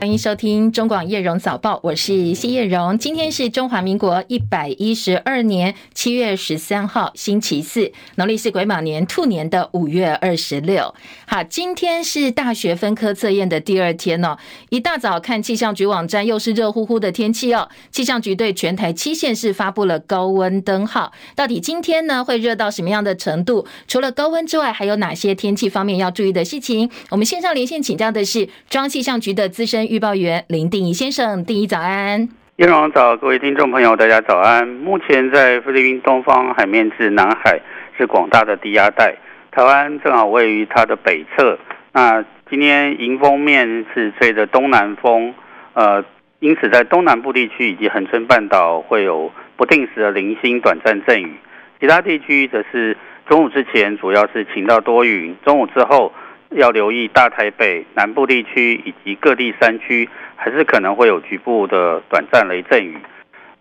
[0.00, 2.96] 欢迎收听中广叶荣早报，我是谢叶荣。
[2.96, 10.94] 今天是中华民国一百一十二年七月十三号，星期四，农历是癸卯年兔年的五月二十六。
[11.26, 14.38] 好，今天是大学分科测验的第二天哦。
[14.70, 17.68] 一大早看气象局网站，又是热乎乎的天气哦。
[17.90, 21.12] 气象局对全台七县市发布了高温灯号。
[21.34, 23.66] 到底今天呢会热到什么样的程度？
[23.88, 26.88] 除了高温之外，还有哪些天气方面要注意的事情？
[27.10, 32.28] 我们线上连线请教的是中气象局的资深预报员林定仪先生，定一早安。
[32.56, 34.68] 叶荣早，各位听众朋友，大家早安。
[34.68, 37.58] 目前在菲律宾东方海面至南海
[37.96, 39.14] 是广大的低压带，
[39.50, 41.58] 台湾正好位于它的北侧。
[41.92, 45.32] 那今天迎风面是吹着东南风，
[45.72, 46.04] 呃，
[46.40, 51.32] 因此在东南部地区以及恒春半岛会有不定时的零星短暂阵雨，
[51.80, 56.12] 其他地区则是中午之前主要是晴到多云，中午之后。
[56.50, 62.96] 要留意大台北南部地区以及各地山区，还是可能会有局部的短暂雷阵雨。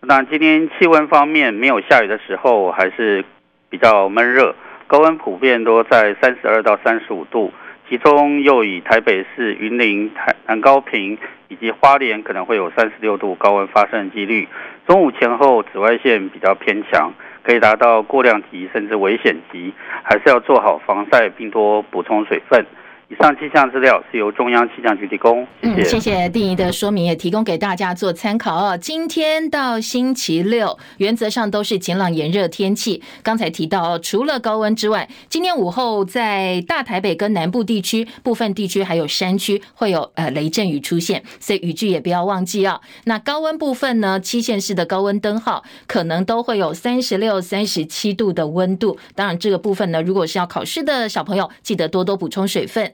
[0.01, 3.25] 那今天气温方面，没有下雨的时候，还是
[3.69, 4.55] 比较闷热，
[4.87, 7.51] 高温普遍都在三十二到三十五度，
[7.89, 11.17] 其中又以台北市、云林、台南高屏
[11.49, 14.47] 以及花莲可能会有三十六度高温发生的几率。
[14.87, 17.11] 中午前后紫外线比较偏强。
[17.43, 19.73] 可以达到过量级甚至危险级，
[20.03, 22.65] 还是要做好防晒，并多补充水分。
[23.09, 25.47] 以上气象资料是由中央气象局提供。
[25.61, 25.81] 谢谢。
[25.81, 28.77] 嗯，谢谢定仪的说明，也提供给大家做参考哦。
[28.77, 33.01] 今天到星期六，原则上都是晴朗炎热天气。
[33.23, 42.81] 刚才提到，除了高温之外，今天午后在大台北跟南部地区部分地区还有山区会有呃雷阵雨出现，所以雨具也不要忘记哦。
[43.05, 48.97] 那高温部分呢，七县市的高温灯号可能都会有三十六、三十七度的温度。
[49.15, 52.91] 当然，这个部分呢，如果是要考试的小朋友，记得多多补充水分。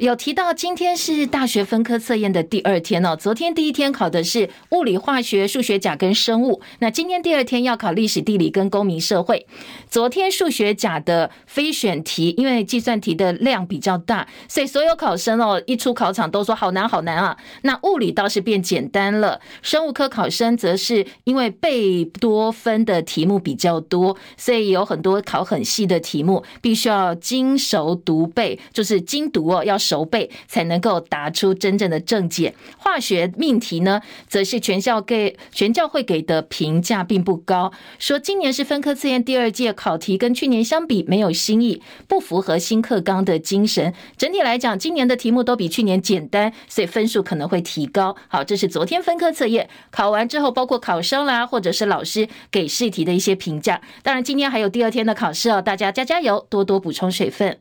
[0.00, 9.46] 有提到今天是大学分科测验的第二天哦，昨天第一天考的是物理、化学、数学甲跟生物，那今天第二天要考历史、地理跟公民社会。
[9.90, 17.36] 昨天数学甲的非选题，因为计算题的量比较大，所以所有考生哦一出考场都说好难好难啊。
[17.60, 29.78] 那物理倒是变简单了，生物科考生则是因为贝多芬的题目比较多，所以有很多考很细的题目，必须要精熟读背，就是精读哦要。
[29.90, 32.54] 熟背才能够答出真正的正解。
[32.78, 43.92] 化学命题呢，则是全校给全教会给的评价并不高，说今年是分科测验第二届考题跟去年相比没有新意，不符合新课纲的精神。
[44.16, 48.14] 整体来讲，今年的题目都比去年简单，所以分数可能会提高。
[48.28, 53.80] 好，这是昨天分科测验考完之后，包括考生啦，或者是老师给试题的一些评价。
[54.02, 57.58] 当然，今天还有第二天的考试哦，大家加加油，多多补充水分。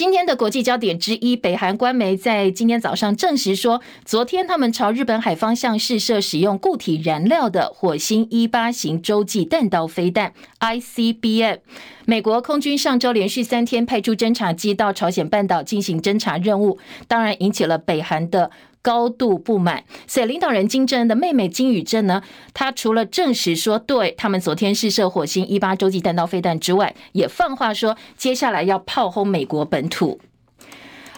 [0.00, 11.58] 今天的国际焦点之一，北韩官媒在今天早上证实说，昨天他们朝日本海方向试射使用固体燃料的火星一八型洲际弹道飞弹 ICBM。
[12.06, 18.50] 美国空军上周连续三天派出侦察机到朝鲜半岛进行侦察任务，当然引起了北韩的。
[18.82, 22.22] 高度不满，所以领导人金正恩的妹妹金宇镇呢，
[22.54, 30.20] 她除了证实说对他们昨天试射火星一八洲际弹道飞弹之外，也放话说接下来要炮轰美国本土。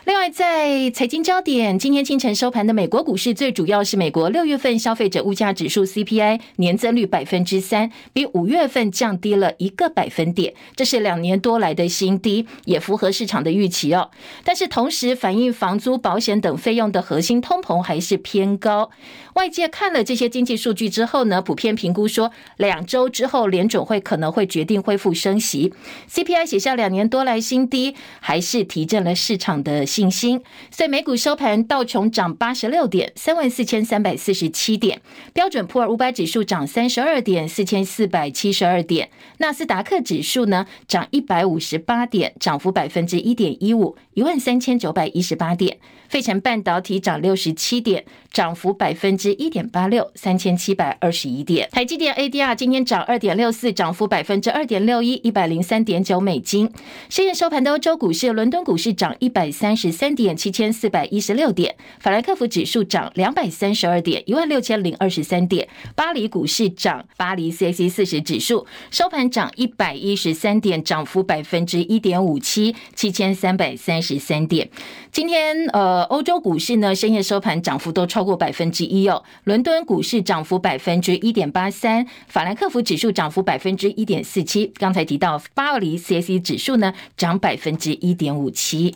[0.04, 14.10] 另外，在财经焦点，今天清晨收盘的美国股市，最主要是美国六月份消费者物价指数 CPI 年增率百分之三，比五月份降低了一个百分点，这是两年多来的新低，也符合市场的预期哦。
[14.42, 18.90] 但是同时，反映房租、保险等费用的核心通膨还是偏高。
[19.34, 25.72] 外界看了这些经济数据之后呢，普遍评估说，两周之后联准会可能会决定恢复升息。
[26.10, 34.98] CPI 写下两年多来新低，还是提振了市场的信心，所以美股收盘，道琼涨八十六点，三万四千三百四十七点；
[35.32, 45.76] 标准普尔五百指数涨三十二点，四千四百七十二点；纳斯达克指数呢涨一百五十八点，涨幅百分之一点一五，一万三千九百一十八点；
[46.12, 56.70] 费城半导体涨六十七点，涨幅百分之一点八六，三千七百二十一点；台积电 ADR 今天涨二点六四，涨幅百分之二点六一，一百零三点九美金。
[57.08, 59.90] 深夜收盘的欧洲股市，伦敦股市涨一百三十。
[59.90, 65.66] 三点七千四百一十六点，法兰克福指数涨两百三十二点，一万六千零二十三点。
[65.94, 74.68] 巴黎股市涨，巴黎 CAC 四十指数收盘涨一百一十三点，涨幅百分之一点五七，七千三百三十三点。
[75.12, 79.22] 今天呃，欧洲股市呢，深夜收盘涨幅都超过百分之一哦。
[79.44, 84.66] 伦敦股市涨幅百分之一点八三，法兰克福指数涨幅百分之一点四七。
[84.78, 88.94] 刚才提到巴黎 CAC 指数呢，涨百分之一点五七。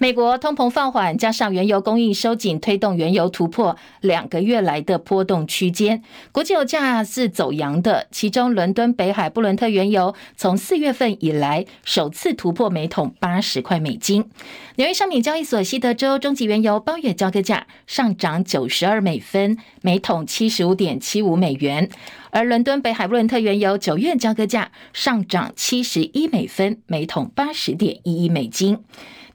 [0.00, 6.00] 美国通膨放缓，加上原油供应收紧，推动原油突破两个月来的波动区间。
[6.30, 14.24] 国际油价是走扬的，其中伦敦北海布伦特原油从四月份以来首次突破每桶八十块美金。
[14.76, 21.90] 纽约商品交易所西德州中级原油包月交割价上涨九十二美分，每桶七十五点七五美元。
[22.30, 28.78] 而伦敦北海布伦特原油九月交割价上涨七十一美分，每桶八十点一一美金。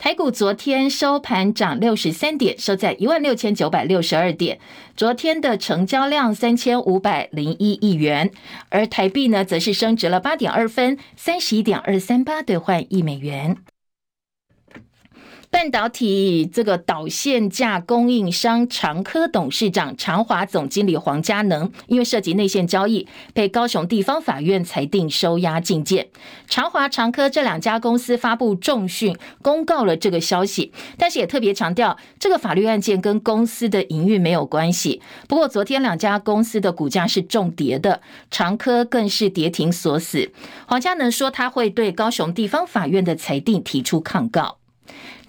[0.04, 4.60] 台股昨天收盘涨六十三点，收在一万六千九百六十二点。
[4.98, 8.30] 昨天的成交量三千五百零一亿元，
[8.68, 13.56] 而台币呢，则是升值了八点二分，三十一点二三八兑换一美元。
[15.54, 26.08] 半导体这个导线架供应商长科董事长长华总经理黄家能，因为涉及内线交易，被高雄地方法院裁定收押禁见。
[26.48, 35.04] 长华、长科这两家公司发布重讯，公告了这个消息，但是也特别强调，这个法律案件跟公司的营运没有关系。
[35.28, 38.02] 不过，昨天两家公司的股价是重跌的，
[38.32, 40.32] 长科更是跌停锁死。
[40.66, 44.58] 黄家能说，他会对高雄地方法院的裁定提出抗告。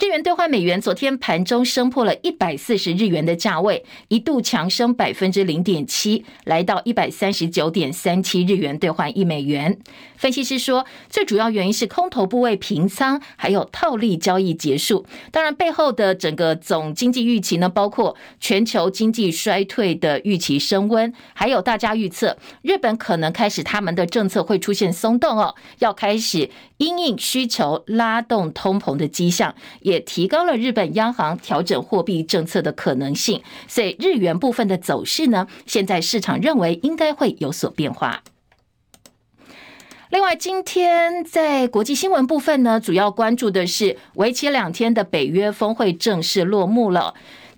[0.00, 9.78] 日元兑换美元，昨天盘中升破了一百四十日元的价位，一度强升百分之零点七，来到一百三十九点三七日元兑换一美元。
[10.16, 15.06] 分析师说，最主要原因是空头部位平仓，还有套利交易结束。
[15.30, 29.54] 当然，背后的整个总经济预期呢，包括全球经济衰退的预期升温，还有大家预测日本可能开始他们的政策会出现松动哦，要开始因应需求拉动通膨的迹象。
[29.84, 38.24] 也提高了日本央行调整货币政策的可能性，所以日元部分的走势呢，现在市场认为应该会有所变化。
[40.10, 47.14] 另外，今天在国际新闻部分呢，主要关注的是为期两天的北约峰会正式落幕了。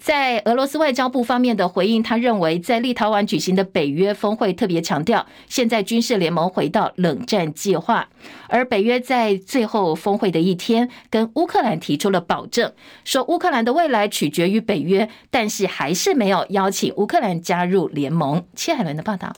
[0.07, 8.09] 在俄罗斯外交部方面的回应，他认为在立陶宛举行的北约峰会特别强调，现在军事联盟回到冷战计划，
[8.47, 12.73] 而北约在最后峰会的一天跟乌克兰提出了保证，
[13.05, 18.45] 说乌克兰的未来取决于北约，但是还是没有邀请乌克兰加入联盟。
[18.55, 19.33] 切海伦的报道。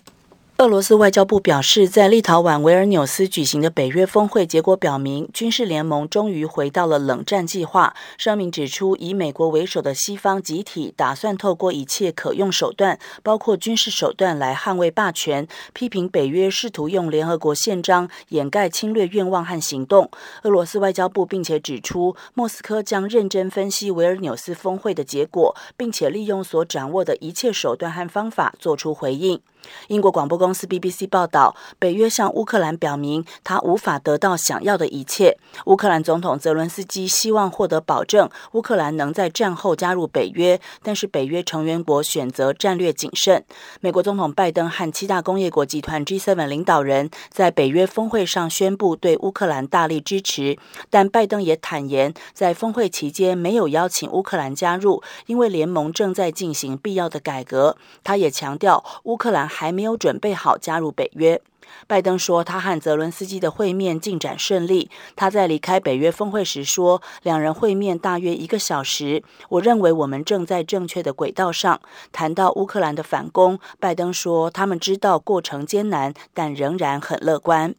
[0.58, 7.94] 俄罗斯外交部表示，在立陶宛维尔纽斯举行的北约峰会结果表明，军事联盟终于回到了冷战计划。
[8.16, 20.10] 声明指出，以美国为首的西方集体打算透过一切可用手段，包括军事手段来捍卫霸权，批评北约试图用联合国宪章掩盖侵略愿望和行动。
[20.42, 29.40] 俄罗斯外交部并且指出，莫斯科将认真分析维尔纽斯峰会的结果，并且利用所掌握的一切手段和方法做出回应。
[29.88, 35.38] 英国广播公司 BBC 报道，北约向乌克兰表明，他无法得到想要的一切。
[35.66, 43.44] 乌克兰总统泽伦斯基希望获得保证，乌克兰能在战后加入北约，但是北约成员国选择战略谨慎。
[43.80, 50.58] 美国总统拜登和七大工业国集团 G7 领导人在北约峰会上宣布对乌克兰大力支持，
[50.90, 57.76] 但拜登也坦言，在峰会期间没有邀请乌克兰加入，因为联盟正在进行必要的改革。
[58.04, 59.48] 他也强调，乌克兰。
[59.58, 61.42] 还没有准备好加入北约。
[61.88, 64.88] 拜登说，他和泽伦斯基的会面进展顺利。
[65.16, 69.24] 他在离开北约峰会时说，两人会面大约一个小时。
[69.48, 71.80] 我认为我们正在正确的轨道上。
[72.12, 77.74] 谈到乌克兰的反攻，拜登说，他们知道过程艰难，但仍然很乐观。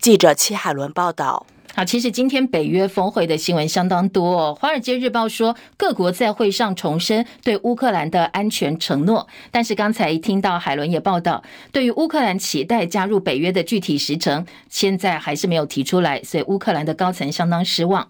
[0.00, 1.46] 记者戚海伦报道。
[1.76, 4.54] 好，其实今天北约峰会的新闻相当多哦。
[4.60, 18.08] 《华尔街日报》说，各国在会上重申对乌克兰的安全承诺，但是刚才听到海伦也报道，对于乌克兰期待加入北约的具体时程，现在还是没有提出来，所以乌克兰的高层相当失望，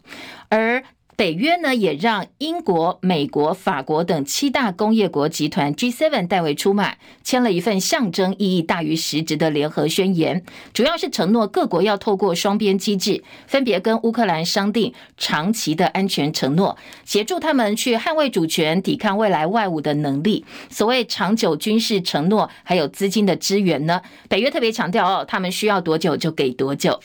[0.51, 0.85] 而。
[1.17, 20.45] 北约呢，也让英国、美国、法国等七大工业国集团 G7 代为出马，签了一份象征意义大于实质的联合宣言，主要是承诺各国要透过双边机制，分别跟乌克兰商定长期的安全承诺，协助他们去捍卫主权、抵抗未来外侮的能力。
[20.69, 26.99] 所谓长久军事承诺，还有资金的支援呢，北约特别强调哦，他们需要多久就给多久。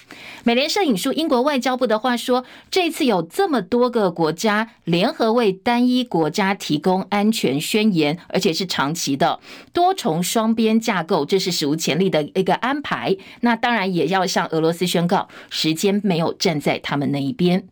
[0.43, 3.99] 美联社引述英国外交部的话说，这次有这么多个。
[4.00, 9.41] 各国家联合为单一国家提供安全宣言，而且是长期的
[9.74, 13.18] 多重双边架构，这是史无前例的一个安排。
[13.41, 17.68] 那当然也要向俄罗斯宣告，时间没有站在他们那一边。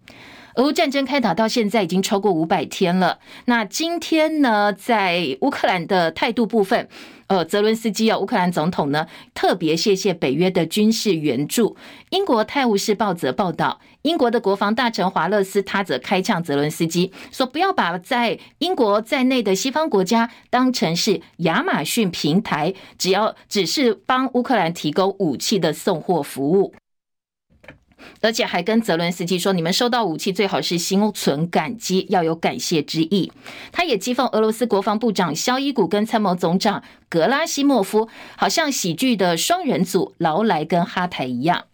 [0.57, 3.19] 俄乌战争开打到现在已经超过五百天了。
[3.45, 6.89] 那今天呢，在乌克兰的态度部分。
[7.27, 11.75] 呃，泽伦斯基啊，乌克兰总统呢，特别谢谢北约的军事援助。
[12.09, 26.73] 英国《泰晤士报》则报道，英国的国防大臣华勒斯他则开呛泽伦斯基，说不要把在英国在内的西方国家当成是亚马逊平台，只要只是帮乌克兰提供武器的送货服务。
[28.21, 33.31] 而且还跟泽伦斯基说：“你们收到武器最好是心存感激，要有感谢之意。”
[33.71, 41.65] 他也讥讽俄罗斯国防部长肖伊古跟参谋总长格拉西莫夫，好像喜剧的双人组劳莱跟哈台一样。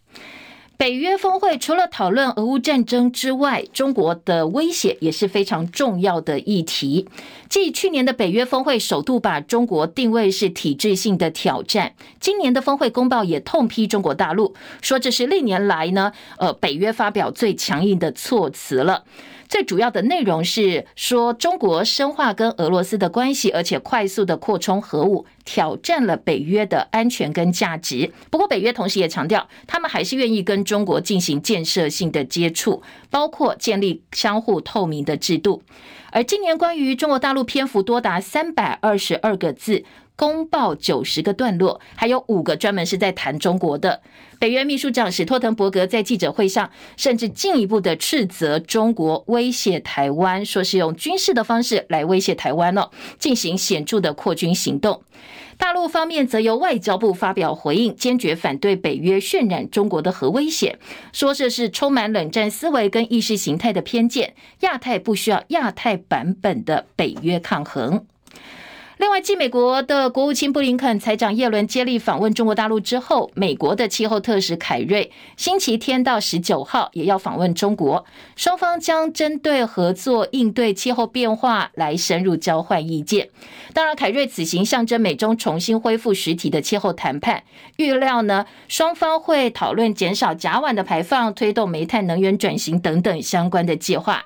[0.84, 7.08] 北约峰会除了讨论俄乌战争之外，中国的威胁也是非常重要的议题。
[7.48, 19.06] 继去年的北约峰会首度把中国定位是体制性的挑战，今年的峰会公报也痛批中国大陆，说这是历年来呢，呃，北约发表最强硬的措辞了。
[19.48, 28.12] 最主要的内容是说，中国深化跟俄罗斯的关系，而且快速的扩充核武，挑战了北约的安全跟价值。
[28.32, 35.62] 不过，北约同时也强调，他们还是愿意跟中中国进行建设性的接触，包括建立相互透明的制度。
[36.10, 39.84] 而今年关于中国大陆篇幅多达三百二十二个字。
[40.16, 44.02] 公报九十个段落，还有五个专门是在谈中国的。
[44.40, 55.02] 北约秘书长史托滕伯格在记者会上，甚至进一步的斥责中国威胁台湾，说是用军事的方式来威胁台湾了，进行显著的扩军行动。
[55.58, 60.78] 大陆方面则由外交部发表回应，坚决反对北约渲染中国的核威胁，
[61.12, 64.36] 说这是充满冷战思维跟意识形态的偏见。
[64.62, 68.06] 亚太不需要亚太版本的北约抗衡。
[68.98, 83.30] 另外，继美国的国务卿布林肯、财长耶伦接力访问中国大陆之后，美国的气候特使凯瑞星期天到十九号也要访问中国，双方将针对合作应对气候变化来深入交换意见。
[83.74, 87.44] 当然，凯瑞此行象征美中重新恢复实体的气候谈判，
[87.78, 94.26] 预料呢，双方会讨论减少甲烷的排放、推动煤炭能源转型等等相关的计划。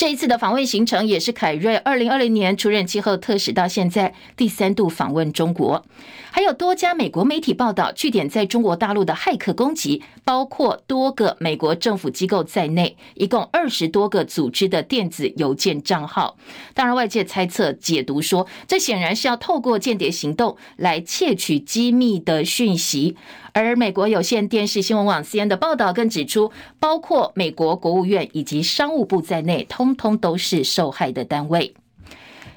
[0.00, 5.84] 这一次的访问行程也是凯瑞二零二零年出任气候特使到现在第三度访问中国。
[6.30, 16.38] 还有多家美国媒体报道，据点在中国大陆的骇客攻击，包括多个美国政府机构在内，一共二十多个组织的电子邮件账号。
[16.72, 23.16] 当然，外界猜测解读说，这显然是要透过间谍行动来窃取机密的讯息。
[23.52, 31.74] 而美国有线电视新闻网 CNN 的报道更指出，包括美国国务院以及商务部在内，通通通都是受害的单位。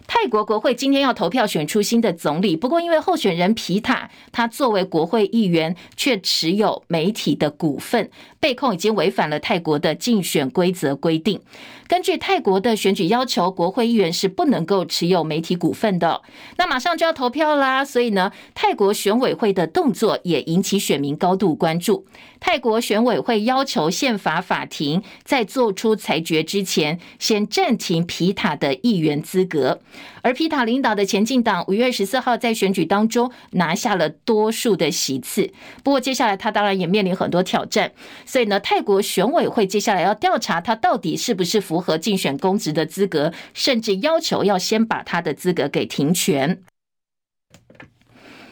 [0.06, 11.42] 泰国国会今天要投票选出新的总理，不过因为候选人皮塔他作为国会议员却持有媒体的股份，被控已经违反了泰国的竞选规则规定。
[11.88, 16.22] 根据泰国的选举要求，国会议员是不能够持有媒体股份的。
[16.58, 22.06] 那马上就要投票啦，所以呢，泰国选委会的动作也引起选民高度关注。
[22.40, 29.82] 泰国选委会要求宪法法庭在做出裁决之前，先暂停皮塔的议员资格。
[30.22, 35.52] 而皮塔领导的前进党五月十四号在选举当中拿下了多数的席次，
[35.84, 37.92] 不过接下来他当然也面临很多挑战，
[38.26, 46.64] 所以呢，泰国选委会接下来要调查他到底是不是符合竞选公职的资格，甚至要求要先把他的资格给停权。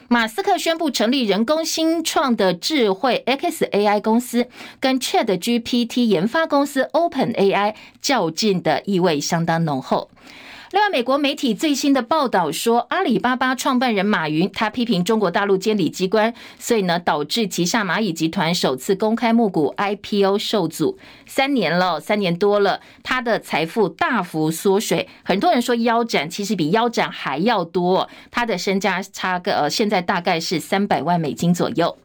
[0.07, 4.49] 马斯克宣布成立人工新创的智慧 xAI 公司，
[4.81, 10.11] 跟 ChatGPT 研发公司 OpenAI 较劲的意味相当浓厚。
[10.71, 25.09] 另外，美国媒体最新的报道说，阿里巴巴创办人马云他批评中国大陆监理机关，所以呢，导致旗下蚂蚁集团首次公开募股 IPO 受阻，三年了，三年多了，他的财富大幅缩水。
[25.23, 31.97] 很多人说腰斩，其实比腰斩还要多，他的身家差个呃，现在大概是三百万美金左右。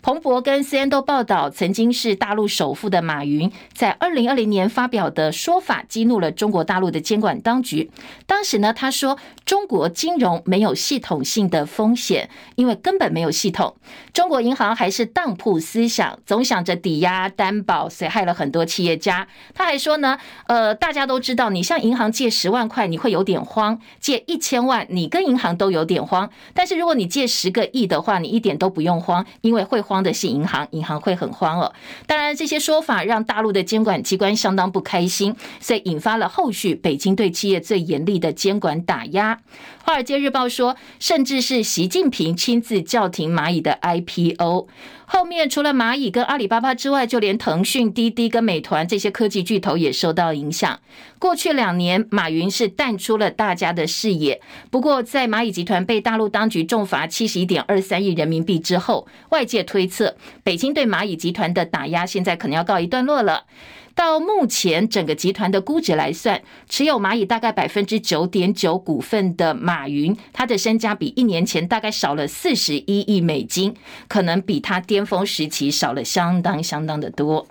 [0.00, 7.90] 彭博跟 CNN 都报道，曾经是大陆首富的马云，在二零二零年发表的说法激怒了中国大陆的监管当局。
[8.26, 13.76] 当时呢，他说中国金融没有系统性的风险，因为根本没有系统。
[14.12, 19.26] 中国银行还是当铺思想，总想着抵押担保，损害了很多企业家。
[19.54, 26.30] 他还说呢，呃，大家都知道，你向银行借十万块，你会有点慌；借一千万，你跟银行都有点慌。
[26.54, 29.82] 但是如果你借十个亿的话，你一点都不用慌，因为会。
[29.88, 31.72] 慌的是银行，银行会很慌哦。
[32.06, 39.34] 当然，这些说法让大陆的监管机关相当不开心，所以引发了后续北京对企业最严厉的监管打压。
[39.88, 44.68] 《华尔街日报》说，甚至是习近平亲自叫停蚂蚁的 IPO。
[45.06, 50.78] 后面除了蚂蚁跟阿里巴巴之外，就连腾讯、滴滴跟美团这些科技巨头也受到影响。
[51.18, 54.42] 过去两年，马云是淡出了大家的视野。
[54.70, 63.44] 不过，在蚂蚁集团被大陆当局重罚七十一点二三亿人民币之后，外界推测，北京对蚂蚁集团的打压现在可能要告一段落了。
[63.98, 73.74] 到目前，整个集团的估值来算，持有蚂蚁大概百分之九点九股份的马云，他的身家比一年前大概少了四十一亿美金，
[74.06, 77.44] 可能比他巅峰时期少了相当相当的多。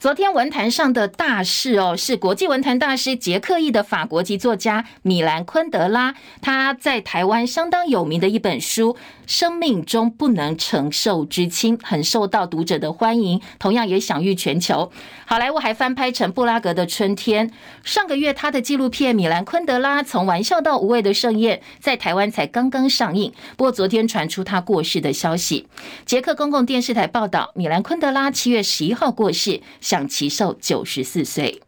[0.00, 8.94] 昨天文坛上的大事哦，是国际文坛大师捷克裔的法国籍作家米兰昆德拉，他在台湾相当有名的一本书
[9.26, 14.90] 《生命中不能承受之轻》，很受到读者的欢迎，同样也享誉全球。
[15.26, 17.50] 好莱坞还翻拍成布拉格的春天。
[17.84, 25.68] 上个月他的纪录片《米兰昆德拉：从玩笑到无畏的盛宴》在台湾才刚刚上映，不过昨天传出他过世的消息。
[26.06, 29.60] 捷克公共电视台报道，米兰昆德拉七月十一号过世。
[29.90, 31.60] 享耆寿九十四岁。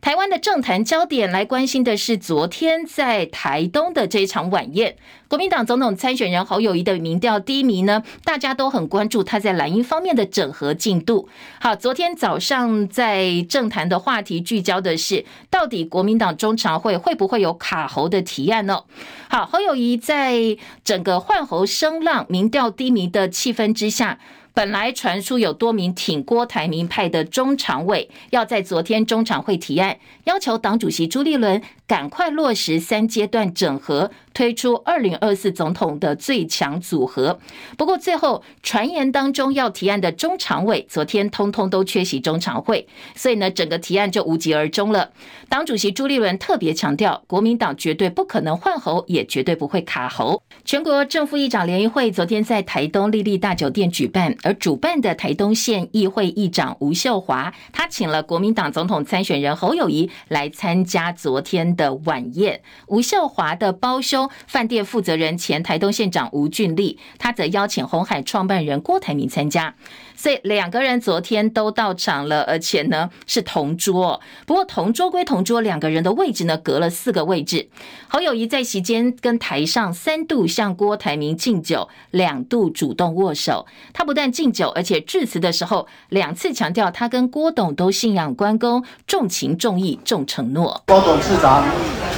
[0.00, 4.96] 台湾的政坛焦点来关心的是昨天在台东的这一场晚宴，
[5.28, 11.28] 国民党总统参选人侯友谊的民调低迷呢，大家都很关注他在蓝营方面的整合进度。
[11.60, 18.82] 好，昨天早上在政坛的话题聚焦的是，到底国民党中常会会不会有卡侯的提案呢？
[19.28, 24.18] 好，侯友谊在整个换侯声浪、民调低迷的气氛之下。
[24.56, 37.38] 本来传出有多名挺郭台铭派的中常委要在昨天中常会提案，要求党主席朱立伦赶快落实三阶段整合，推出二零二四总统的最强组合。
[37.78, 45.10] 不过最后传言当中要提案的中常委昨天通通都缺席中常会，所以呢整个提案就无疾而终了。
[45.48, 50.42] 党主席朱立伦特别强调，国民党绝对不可能换侯，也绝对不会卡侯。
[50.66, 54.36] 全国正副议长联谊会昨天在台东丽丽大酒店举办。
[54.42, 62.60] 而主办的台东县议会议长吴秀华，他请了国民党总统参选人侯友谊来参加昨天的晚宴。
[62.88, 69.74] 吴秀华的胞兄饭店负责人前台东县长吴俊立，他则邀请红海创办人郭台铭参加。
[70.18, 74.18] 所以两个人昨天都到场了，而且呢是同桌。
[74.46, 77.68] 不过同桌归同桌，两个人的位置呢隔了四个位置。
[78.08, 83.66] 侯友谊在席间跟台上三度向郭台铭敬酒，两度主动握手。
[83.92, 90.82] 他不但敬酒，而且致辞的时候两次强调，他跟郭董都信仰关公，重情重义重承诺。
[90.86, 91.62] 郭董事长，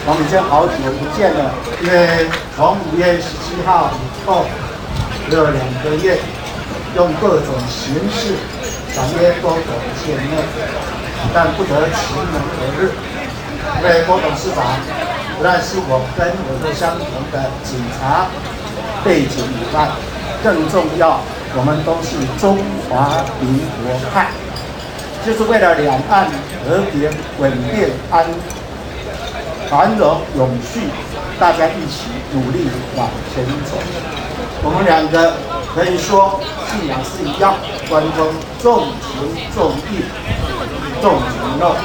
[0.07, 1.98] 我们已经好久不见了，因为
[2.57, 4.45] 从五月十七号以后
[5.31, 6.19] 有两个月。
[6.97, 8.35] 用各种形式
[8.91, 10.43] 想约郭董见面，
[11.35, 12.89] 但不得其门而入。
[13.77, 14.65] 因为郭董事长
[15.37, 18.27] 不但是我跟我的相同的警察
[19.05, 19.87] 背景以外，
[20.43, 21.21] 更重要，
[21.55, 22.57] 我们都是中
[22.89, 24.31] 华民国派，
[25.27, 26.27] 就是为了两岸
[26.65, 28.25] 和平、稳定、安、
[29.71, 30.81] 繁荣、永续，
[31.39, 33.77] 大家一起努力往前走。
[34.63, 35.35] 我们两个
[35.75, 37.55] 可以说信仰是一样，
[37.89, 38.29] 关中
[38.63, 40.05] 重情重义
[41.03, 41.77] 重承诺。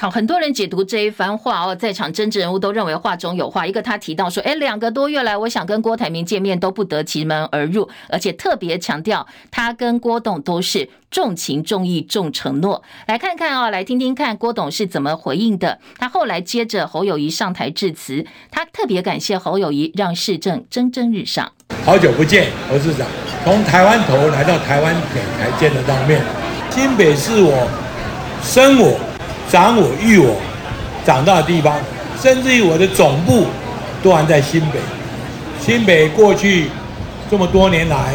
[0.00, 3.66] 好，很多人解读这一番话哦，在场政治人物都认为话中有话。
[3.66, 12.82] 一个他提到说，哎，两个多月来，我想跟郭台铭见面都不得其门而入，而且特别强调他跟郭董都是重情重义重承诺。
[13.08, 15.78] 来看看、哦，来听听看郭董是怎么回应的。
[15.98, 21.52] 他后来接着侯友宜上台致辞，他特别感谢侯友宜让市政蒸蒸日上。
[21.84, 23.06] 好久不见，侯市长，
[23.44, 26.22] 从台湾头来到台湾北才见得到面。
[26.70, 27.68] 新北是我
[28.42, 28.98] 生我
[29.50, 30.36] 长我育我
[31.04, 31.74] 长大的地方，
[32.22, 33.46] 甚至于我的总部
[34.02, 34.78] 都还在新北。
[35.60, 36.70] 新北过去
[37.30, 38.14] 这么多年来，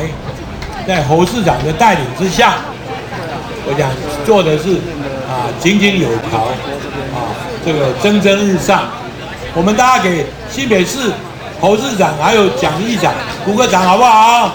[0.88, 2.56] 在侯市长的带领之下，
[3.68, 3.90] 我想
[4.26, 4.76] 做的是
[5.28, 6.40] 啊井井有条
[7.14, 8.88] 啊，这个蒸蒸日上。
[9.54, 11.12] 我们大家给新北市。
[11.62, 13.14] 侯市长还有蒋议长
[13.46, 14.54] 鼓个掌好不好？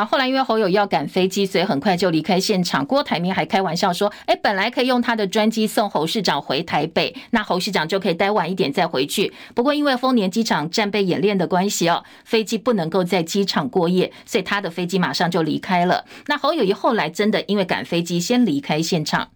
[0.00, 2.86] 好，后来因为侯友要赶飞机，所以很快就离开现场。
[2.86, 9.30] 郭台铭还开玩笑说：“哎，本来可以用他的专机送侯市长回台北，那侯市长就可以待晚一点再回去。
[9.54, 16.06] 不过因为丰年机场战备演练的关系哦，飞机不能够在机场过夜，所以他的飞机马上就离开了。
[16.28, 19.28] 那侯友宜后来真的因为赶飞机，先离开现场。”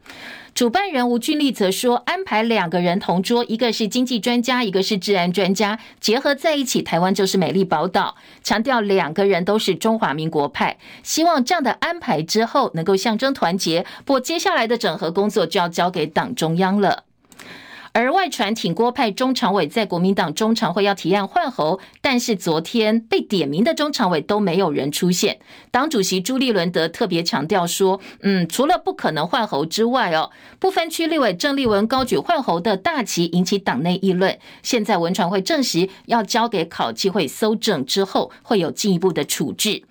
[0.54, 8.14] 主办人吴俊立则说，安排两个人同桌，一个是经济专家，一个是治安专家，结合在一起，台湾就是美丽宝岛。
[8.40, 13.84] 强调两个人都是中华民国派，希望这样的安排之后能够象征团结。
[14.04, 17.02] 不过接下来的整合工作就要交给党中央了。
[17.96, 25.38] 而外传挺郭派中常委在国民党中常会要提案换侯，但是昨天被点名的中常委都没有人出现。
[25.70, 34.37] 党主席朱立伦则特别强调说，嗯，除了不可能换侯之外，哦，不分区立委郑丽文高举换侯的大旗，引起党内议论。
[34.64, 39.85] 现在文传会证实要交给考纪会搜证之后，会有进一步的处置。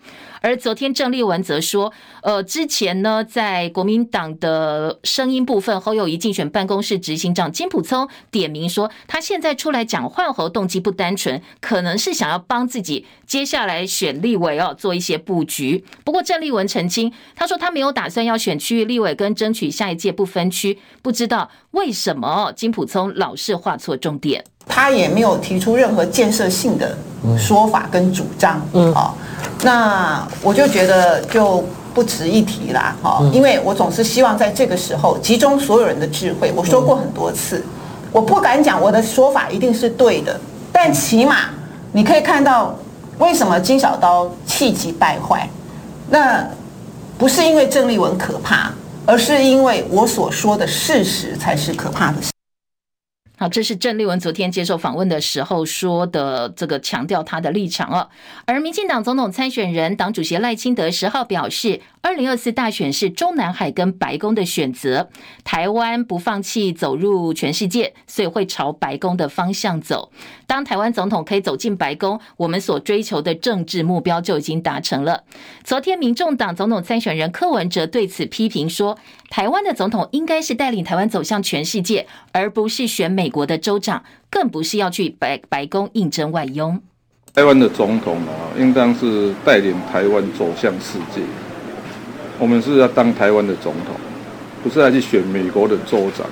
[0.43, 15.85] 而昨天郑丽文则说，呃，之前呢，在国民党的声音部分，侯友谊竞选办公室执行长金普聪点名说，他现在出来讲换候动机不单纯，可能是想要帮自己接下来选立委哦做一些布局。
[16.03, 24.43] 不过郑丽文澄清，他说他没有打算要选区域立委跟争取下一届不分区，不知道为什么金普聪老是画错重点。
[24.67, 26.97] 他也没有提出任何建设性的
[27.37, 29.13] 说法跟主张，嗯，啊，
[29.63, 36.51] 那我就觉得就不值一提啦，哈，因为我总是希望在这个时候集中所有人的智慧。
[36.55, 37.63] 我说过很多次，
[38.11, 40.39] 我不敢讲我的说法一定是对的，
[40.71, 41.49] 但起码
[41.91, 42.75] 你可以看到
[43.19, 45.47] 为什么金小刀气急败坏，
[46.09, 46.45] 那
[47.17, 48.71] 不是因为郑丽文可怕，
[49.05, 52.32] 而是因为我所说的事实才是可怕的事。
[53.43, 58.07] 好，这是郑丽文昨天接受访问的时候说的，这个强调他的立场哦。
[58.45, 65.09] 而民进党总统参选人、党主席赖清德十号表示，二零二四大选是中南海跟白宫的选择，
[65.45, 70.11] 台湾不放弃走入全世界，所以会朝白宫的方向走。
[70.45, 75.23] 当台湾总统可以走进白宫，我们所追求的政治目标就已经达成了。
[75.63, 78.97] 昨天，民众党总统参选人柯文哲对此批评说，
[79.29, 86.81] 台湾的总统应该是带领台湾走向全世界，而不是选美国的州长，更不是要去白白宫应征外佣。
[87.33, 91.21] 台湾的总统啊，应当是带领台湾走向世界。
[92.39, 93.95] 我们是要当台湾的总统，
[94.63, 96.25] 不是要去选美国的州长，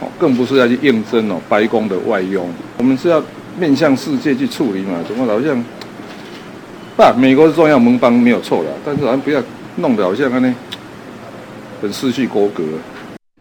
[0.00, 2.48] 哦，更不是要去应征哦白宫的外佣。
[2.76, 3.22] 我们是要。
[3.58, 5.00] 面向世界去处理嘛？
[5.08, 5.60] 怎么好像，
[6.96, 9.42] 爸，美国是重要盟邦没有错了，但是好像不要
[9.74, 10.54] 弄得好像那，
[11.82, 12.62] 很失去国格。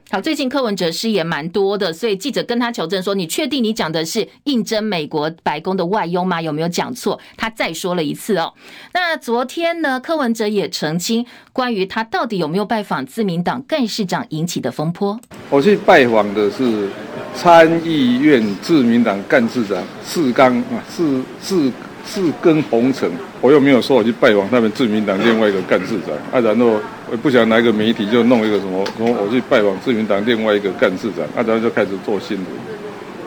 [0.10, 6.42] 好，最近柯文哲失言蛮多的，所以记者跟他求证说：“你确定你讲的是应征美国白宫的外佣吗？
[6.42, 8.54] 有没有讲错？”他再说了一次哦。
[8.94, 15.20] 那昨天呢，柯文哲也澄清关于他到底有没有拜访自民党干事长引起的风波。
[15.50, 16.88] 我去拜访的是。
[17.36, 21.72] 参议院自民党干事长四刚啊，四四
[22.08, 23.08] 四根红尘，
[23.42, 26.80] 我又没有说我去拜访他们自民党另外一个干事长啊，然后
[27.12, 32.48] 我不晓得哪一个媒体就弄一个什么，说我去拜访自民党另外一个干事长啊，然后就开始做新闻。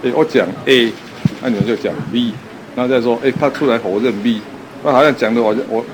[0.02, 0.90] 哎，我讲 A，
[1.42, 2.32] 那你们就讲 B，
[2.74, 4.40] 然后再说，哎，他出来否认 B，
[4.82, 5.84] 那好像讲的我我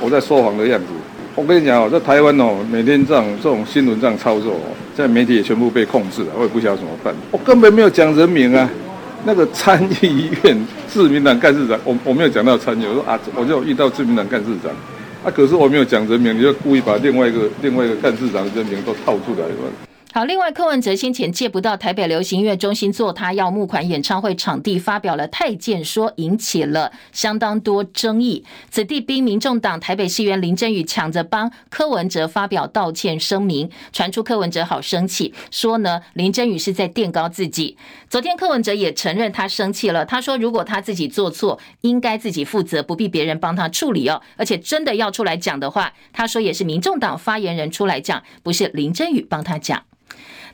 [0.00, 0.86] 我在说谎的样子。
[1.34, 7.14] 我跟你讲哦，在台湾哦，每天这样这种新闻这样操作哦，在媒体也全部被控制了，我也不晓得怎么办。
[7.30, 8.68] 我根本没有讲人名啊，
[9.24, 14.72] 那个参议院自民党干事长，我我没有讲到参议，我说啊，我就遇到自民党干事长，
[15.24, 19.87] 啊，可是我没有讲人名，你就故意把另外一个另外一个干事长的人名都套出来了。
[20.10, 28.42] 好，另外柯文哲先前借不到台北流行音乐中心做他要募款演唱会场地，发表了太监说，引起了相当多争议。
[28.70, 37.76] 子弟兵民众党台北市议员林振宇抢着帮柯文哲发表道歉声明，传出柯文哲好生气，说呢林振宇是在垫高自己。
[38.08, 44.22] 昨天柯文哲也承认他生气了，他说如果他自己做错，应该自己负责，不必别人帮他处理哦。
[44.36, 49.84] 而且真的要出来讲的话，他说也是民众党发言人出来讲，不是林振宇帮他讲。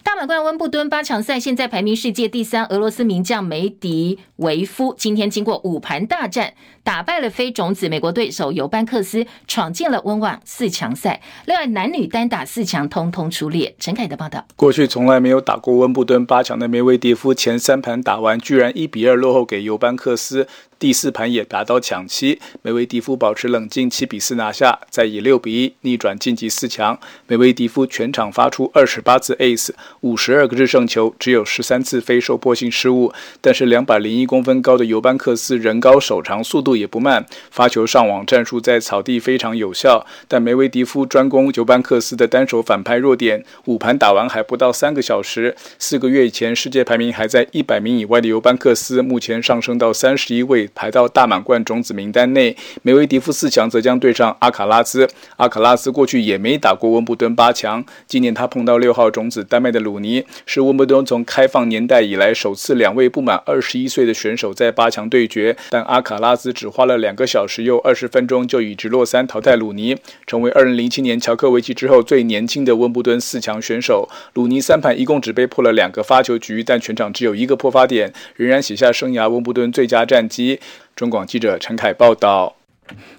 [0.02, 11.22] 大满贯温布敦八强赛，现在排名世界第三，俄罗斯名将梅迪维夫今天经过五盘大战，打败了非种子美国对手尤班克斯，闯进了温网四强赛。
[11.46, 13.74] 另外，男女单打四强通通出列。
[13.78, 20.46] 陈凯的报道：过去从来没有打过温布敦八强的梅维迪夫，前三盘打完，居然一比二落后给尤班克斯。
[20.78, 26.98] 第四盘也达到抢七，梅维迪夫保持冷静，七比四拿下，再以六比一逆转晋级四强。
[27.26, 33.12] 梅维迪夫全场发出二十八次 ace，五十二个制胜球，只有十三次非受迫性失误。
[33.40, 40.04] 但是两百零一公分高的尤班克斯人高手长，速度也不慢，发球上网战术在草地非常有效。
[40.28, 43.44] 但梅维迪夫专攻尤班克斯的单手反拍弱点。
[43.66, 50.63] 五盘打完还不到三个小时，四个月以前世界排名还在一百名以外的尤班克斯，目前上升到三十一位。
[50.74, 55.08] 排到大满贯种子名单内，梅维迪夫四强则将对上阿卡拉斯。
[55.36, 65.56] 阿卡拉斯过去也没打过温布敦八强，今年他碰到六号种子丹麦的鲁尼，是温布顿从开放年代以来首次两位不满二十一岁的选手在八强对决。
[65.70, 69.96] 但阿卡拉斯只花了两个小时又二十分钟就以直落三淘汰鲁尼，
[70.26, 74.08] 成为二零零七年乔科维奇之后最年轻的温布顿四强选手。
[74.34, 80.53] 鲁尼三盘一共只被破了两个发球局，但全场只有一个破发点，仍然写下生涯温布顿最佳战绩。
[80.96, 82.56] 中广记者陈凯报道。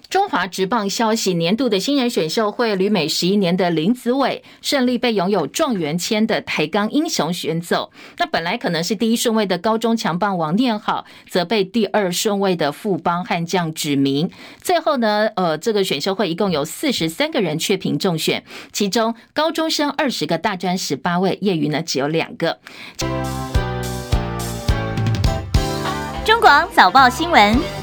[0.08, 7.90] 中华职棒消息，年度的新人选秀会旅美十一年的林子伟顺利被拥有状元签的台钢英雄选走。
[8.18, 14.30] 那本来可能是第一顺位的高中强棒王念好，则被第二顺位的富邦悍将指名。
[14.62, 22.60] 最后呢，呃，这个选秀会一共有四十三个人确评中选，其中高中生二十个，大专十八位，业余呢只有两个。
[26.26, 27.75] 中广早报新闻。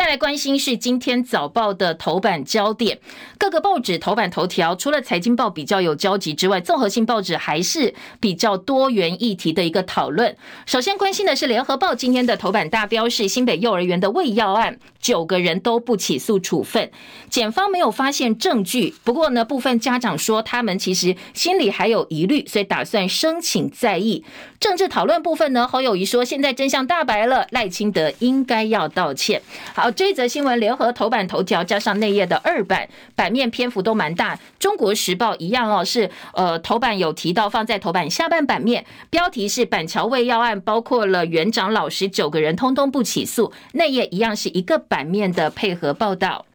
[0.00, 2.98] 再来关心是今天早报的头版焦点，
[3.36, 10.34] 各个报纸头版头条除了财经报比较有交集之外，综合性报纸还是比较多元议题的一个讨论。
[10.64, 16.90] 首先关心的是联合报今天的头版大标是新北幼儿园的喂药案，九个人都不起诉处分，
[17.28, 18.94] 检方没有发现证据。
[19.04, 24.24] 不过呢，部分家长说他们其实心里还有疑虑，所以打算申请再议。
[24.58, 29.42] 政治讨论部分呢，侯友谊说现在真相大白了，赖清德应该要道歉。
[29.74, 29.89] 好。
[29.92, 34.38] 这一则新闻，联合头版头条加上内页的二版版面篇幅都蛮大。
[34.58, 43.52] 中国时报一样哦，是呃头版有提到放在头版下半版面，标题是板桥未要案，包括了园长、老师九个人通通不起诉。
[43.72, 46.46] 内页一样是一个版面的配合报道。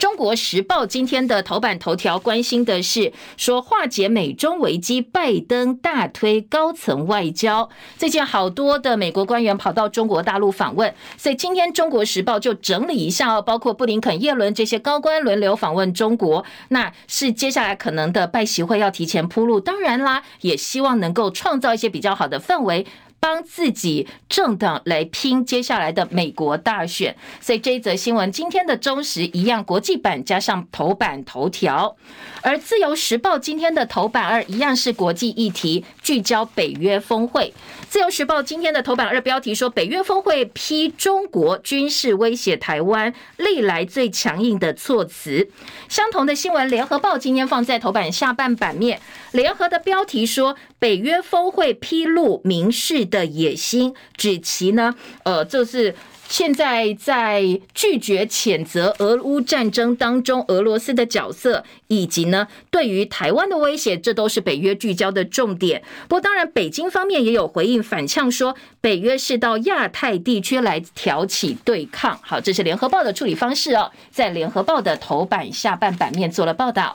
[0.00, 7.68] 中国时报今天的头版头条关心的是说化解美中危机，拜登大推高层外交。
[7.98, 19.60] 最近好多的美国官员跑到中国大陆访问，所以今天中国时报就整理一下哦，包括布林肯、叶伦这些高官轮流访问中国，那是接下来可能的拜习会要提前铺路。
[19.60, 22.86] 当然啦，也希望能够创造一些比较好的氛围。
[23.20, 31.94] 帮自己政党来拼接下来的美国大选，所以这一则新闻今天的中时一样国际版加上头版头条，
[32.40, 37.54] 而自由时报今天的头版二一样是国际议题，聚焦北约峰会。
[37.88, 45.48] 自由时报今天的头版二标题说，北约峰会批中国军事威胁台湾，历来最强硬的措辞。
[45.88, 55.94] 相同的新闻，联合报今天放在头版下半版面，联合的标题说，北约峰会披露民事的野心，指其呢，呃，就是
[56.30, 65.82] 现在在拒绝谴责俄乌战争当中俄罗斯的角色，以及呢对于台湾的威胁，这都是北约聚焦的重点。
[66.08, 72.18] 不过，当然，北京方面也有回应反呛说，北约是到亚太地区来挑起对抗。
[72.22, 76.94] 好，这是联合报的处理方式哦，在联合报的头版下半版面做了报道。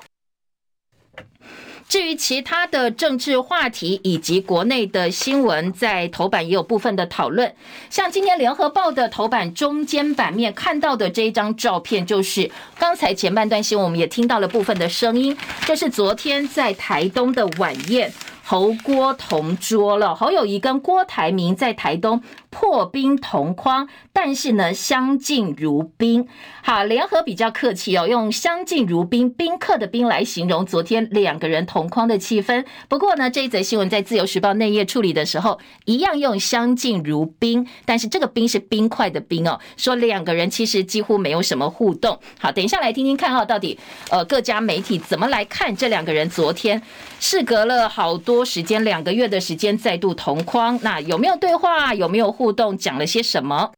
[1.87, 7.53] 至于其他的政治话题以及国内的新闻，在头版也有部分的讨论。
[7.89, 18.11] 像今天联合报的头版中间版面看到的这一张照片，就是刚才前半段新闻我们也听到了部分的声音，这是昨天在台东的晚宴。
[18.47, 26.27] 侯郭同桌了，侯友谊跟郭台铭在台东破冰同框，但是呢相敬如宾。
[26.61, 32.63] 好，联合比较客气哦，用相敬如宾、宾客的宾来形容昨天两个人同框的气氛。
[32.87, 42.19] 不过呢，这一则新闻在自由时报内页处理的时候，一样用相敬如宾，但是这个冰是冰块的冰哦，说两个人其实几乎没有什么互动。
[42.39, 43.79] 好，等一下来听听看哦，到底
[44.11, 46.79] 呃各家媒体怎么来看这两个人昨天
[47.19, 48.34] 事隔了好多。
[48.35, 51.93] 多时间，两个月的时间再度同框，那有没有对话？
[51.93, 52.77] 有没有互动？
[52.77, 53.71] 讲了些什么？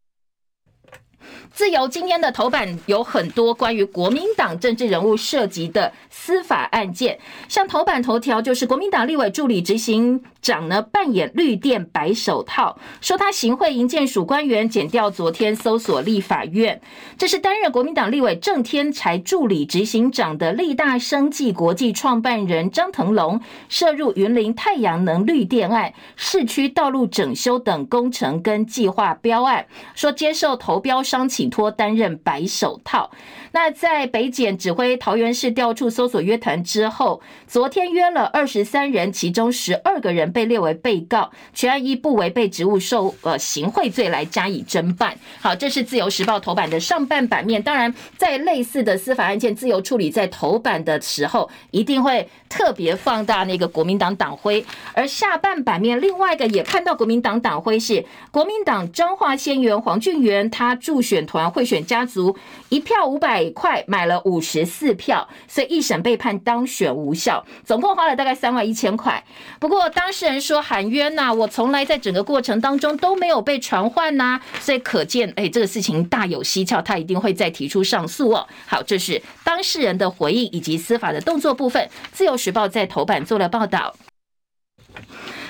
[1.58, 7.18] 自由今天的头版有很多关于国民党政治人物涉及的司法案件，
[7.50, 16.80] 像头版头条就是国民党立委助理执行长呢扮演绿电白手套，说他行贿营建署官员，检调昨天搜索立法院。
[17.18, 29.66] 这是担任国民党立委郑天才助理执行长的立大生技国际创办人张腾龙涉入云林太阳能绿电案、市区道路整修等工程跟计划标案，
[29.96, 33.12] 说接受投标商请托担任白手套。
[33.52, 45.18] 那在北检指挥桃园市调处搜索约谈之后，昨天约了二十三人，其中十二个人被列为被告，全案依不违背职务受呃行贿罪来加以侦办。
[45.42, 47.62] 好，这是自由时报头版的上半版面。
[47.62, 54.64] 当然，在类似的司法案件，自由处理在头版的时候，一定会特别放大那个国民党党徽。
[54.94, 62.36] 而下半版面，另外一个也看到国民党党徽是国民党彰化县员黄俊元，他助选团贿选家族
[62.70, 69.24] 一票五百块买了五十四票，所以一审被判当选无效，总共花了大概三万一千块。
[69.60, 78.48] 不过当事人说喊冤呐，我从来在整个过程当中都没有被传唤呐，所以可见哎，这个事情大有蹊跷，他一定会再提出上诉哦。
[78.66, 83.94] 好，这是当事人的回应以及司法的动作部分，自由时报在头版做了报道。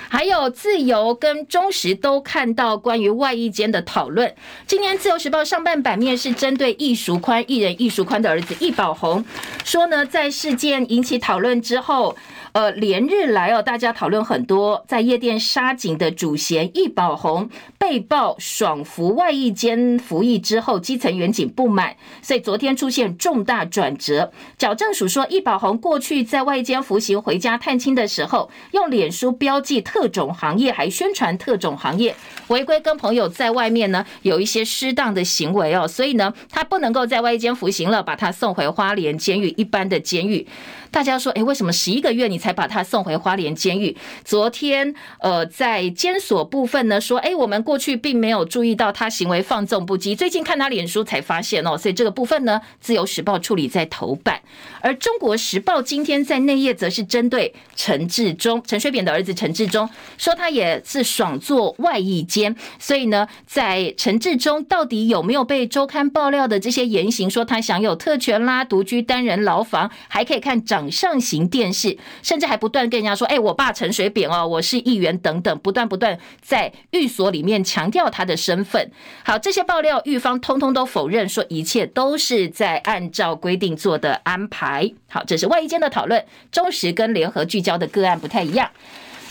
[0.10, 4.34] 还有自由跟中时都看到关于外役监的讨论。
[4.65, 9.24] 今年自由时报上半版面是针对易淑宽艺人易淑宽的儿子易宝鸿，
[9.63, 12.15] 说呢，在事件引起讨论之后。
[12.54, 24.32] 呃，连日来哦，大家讨论很多，在夜店杀警的主嫌易宝鸿被曝爽服外役监服役之后，基层员警不满，所以昨天出现重大转折。
[24.58, 32.16] 矫正署说，易宝鸿过去在外间服刑回家探亲的时候，用脸书标记特特种行业，还宣传特种行业，
[32.50, 40.48] 违规跟朋友在外面呢有一些失当的行为哦，所以呢，他不能够在外间服刑了，把他送回花莲监狱一般的监狱。
[40.92, 43.98] 大家说，诶，为什么十一个月你才把他送回花莲监狱？
[44.24, 54.40] 昨天，呃，在监所部分呢，说，诶，我们过去并没有注意到他行为放纵不羁，最近看他脸书才发现哦，所以这个部分呢，自由时报处理在头版，
[54.82, 59.87] 而中国时报今天在内页则是针对陈志忠、陈水扁的儿子陈志忠
[60.17, 70.58] 说他也是爽做外役监，所以呢，在陈志忠到底有没有被周刊爆料的这些言行，说他享有特权啦，独居单人牢房，还可以看。
[70.67, 78.91] 掌上型电视，甚至还不断跟人家说：“哎，我爸陈水扁哦，我是议员等等，不断不断在寓所里面强调他的身份。”
[79.23, 84.91] 好，这些爆料，狱方通通都否认，说一切都是在按照规定做的安排。
[85.10, 86.26] 好，这是外役监的讨论。
[86.52, 88.69] 中时跟联合聚焦的个案不太一样。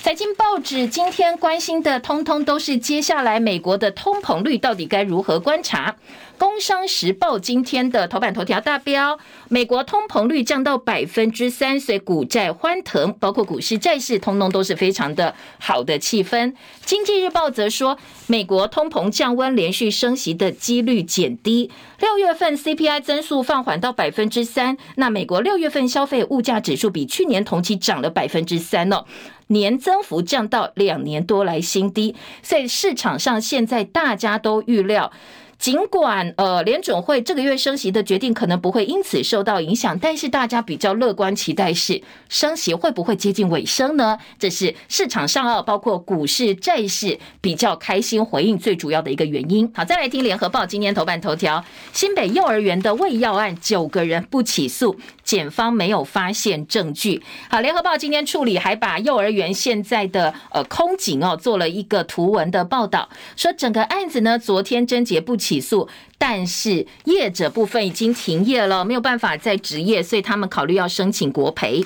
[0.06, 5.96] 财经报纸今天关心的，通通都是接下来美国的通膨率到底该如何观察。
[6.38, 16.54] 工商时报今天的头版头条大标：美国通膨率降到百分之三，所以股债欢腾，包括股市、债市，通通都是非常的好的气氛。
[16.84, 21.68] 经济日报则说，美国通膨降温，连续升息的几率减低。
[21.98, 29.04] 六月份 CPI 增速放缓到百分之三，那美国六月份消费物价指数比去年同期涨了百分之三哦，
[29.48, 32.14] 年增幅降到两年多来新低。
[32.42, 35.12] 所以市场上现在大家都预料。
[35.58, 44.18] 尽管呃联准会这个月升息的决定可能不会因此受到影响，但是大家比较乐观期待是升息会不会接近尾声呢？
[44.38, 49.72] 这是市场上啊，包括股市、债市比较开心回应最主要的一个原因。
[49.74, 54.94] 好，再来听联合报今天头版头条：新北幼儿园的喂药案，九个人不起诉，
[55.26, 57.22] 检方没有发现证据。
[57.50, 65.46] 好，联合报今天处理还把幼儿园现在的呃空警哦做了一个图文的报道，说整个案子呢，昨天侦结不起。
[65.46, 71.84] 起诉，但是业者部分已经停业了，没有办法再执业，所以他们考虑要申请国赔。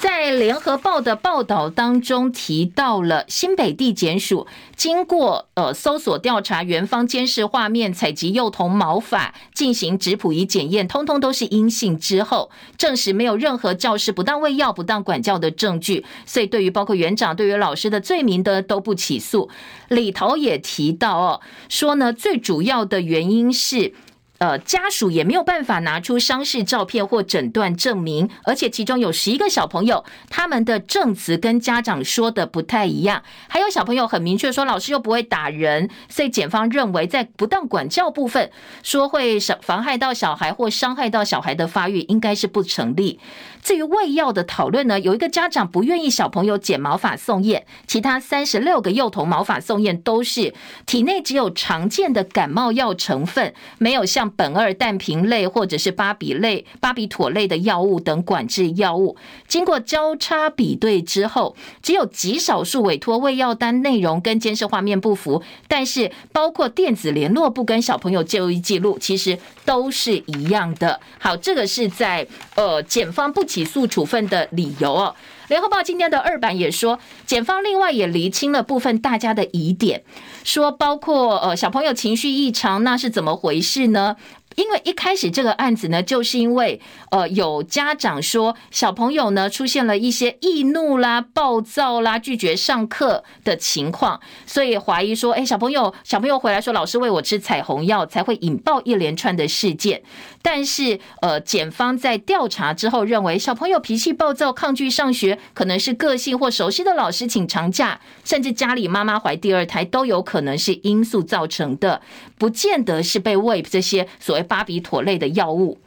[0.00, 19.50] 在联合报的报道当中提到了新北地检署经过呃搜索调查，园方监视画面、采集幼童毛发进行质谱仪检验，通通都是阴性之后，证实没有任何教师不当喂药、不当管教的证据，所以对于包括园长、对于老师的罪名的都不起诉。
[19.88, 23.92] 里头也提到哦，说呢最主要的原因是。
[24.38, 33.24] 呃，家属也没有办法拿出伤势照片或诊断证明，而且其中有十一个小朋友，他们的证词跟家长说的不太一样。
[33.48, 38.52] 还有小朋友很明确说，老师又不会打人，所以检方认为在不当管教部分，
[38.84, 43.18] 说会伤妨害到小孩或伤害到小孩的发育，应该是不成立。
[43.60, 50.54] 至于喂药的讨论呢，有一个家长不愿意小朋友剪毛发送验，其他三十六个幼童毛发送验都是
[50.86, 54.27] 体内只有常见的感冒药成分，没有像。
[54.36, 71.00] 苯二氮平类或者是巴比类、巴比妥类的药物等管制药物，经过交叉比对之后，只有极少数委托喂药单内容跟监视画面不符，但是包括电子联络簿跟小朋友就医记录，其实都是一样的。
[71.18, 75.14] 好，这个是在呃检方不起诉处分的理由哦。
[75.48, 80.04] 联合报今天的二版也说，检方另外也厘清了部分大家的疑点，
[80.44, 84.16] 说包括呃小朋友情绪异常，那是怎么回事呢？
[84.58, 86.80] 因为一开始这个案子呢，就是因为
[87.12, 100.02] 呃有家长说小朋友呢出现了一些易怒啦、暴躁啦、拒绝上课的情况，所以怀疑说，哎，小朋友小朋友回来说老师喂我吃彩虹药，才会引爆一连串的事件。
[100.42, 112.02] 但是呃，检方在调查之后认为，小朋友脾气暴躁、抗拒上学，可能是个性或熟悉的老师请长假，甚至家里妈妈怀第二胎都有可能是因素造成的，
[112.38, 115.78] 不见得是被喂这些所谓巴比妥类的药物。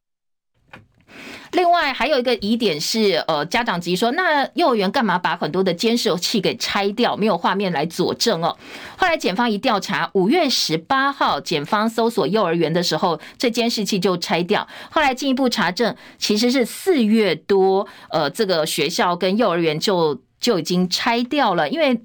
[1.51, 8.55] 另外还有一个疑点是，呃，家长急说，那幼儿园干嘛把很多的监视器给拆掉，没有画面来佐证哦？
[8.95, 14.65] 后来检方一调查，五月十八号检方搜索幼儿园的时候，这监视器就拆掉。
[14.89, 21.99] 后来进一步查证，其实是四月多，呃，这个学校跟幼儿园就就已经拆掉了，因为。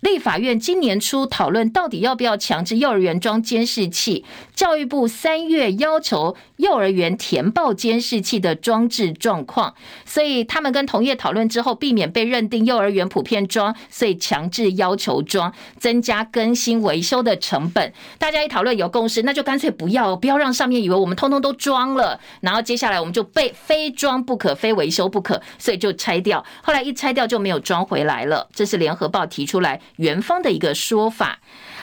[0.00, 4.24] 立法院今年初讨论到底要不要强制幼儿园装监视器，
[4.58, 9.72] 教育部三月要求幼儿园填报监视器的装置状况，
[10.04, 17.92] 所以他们跟同业讨论之后，避免被认定幼儿园普遍装，所以强制要求装，增加更新维修的成本。
[18.18, 26.44] 大家一讨论有共识，那就干脆不要，不要让上面以为我们通通都装了，然后接下来我们就被非装不可，非维修不可，所以就拆掉。
[26.64, 29.80] 后来一拆掉就没有装回来了，这是联合报提出来。
[29.98, 31.38] 园方的一个说法，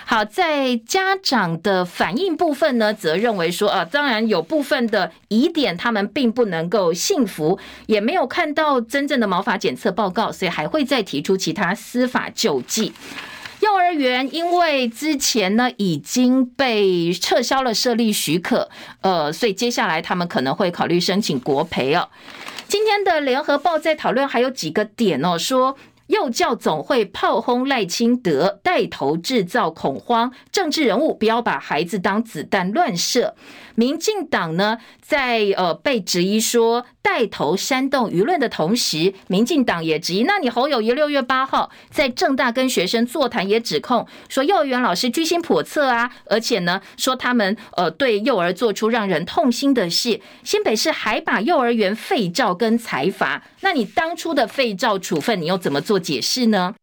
[0.08, 12.94] 好，在家长的反应部分呢，则认为说啊，当然有部分的疑点，他们并不能够信服，也没有看到真正的毛发检测报告，所以还会再提出其他司法救济。
[13.62, 18.70] 幼儿园因为之前呢已经被撤销了设立许可，
[19.02, 22.08] 呃，所以接下来他们可能会考虑申请国赔哦。
[22.68, 25.76] 今天的联合报在讨论还有几个点哦，说。
[26.08, 33.36] 幼教总会炮轰赖清德，带头制造恐慌，政治人物不要把孩子当子弹乱射。
[33.76, 50.20] 民进党呢，在呃被质疑说带头煽动舆论的同时，民进党也质疑，那你侯友宜六月八号在正大跟学生座谈，也指控说幼儿园老师居心叵测啊，而且呢说他们呃对幼儿做出让人痛心的事。
[50.44, 56.76] 新北市还把幼儿园废照跟裁罚，那你当初的废照处分，你又怎么做解释呢？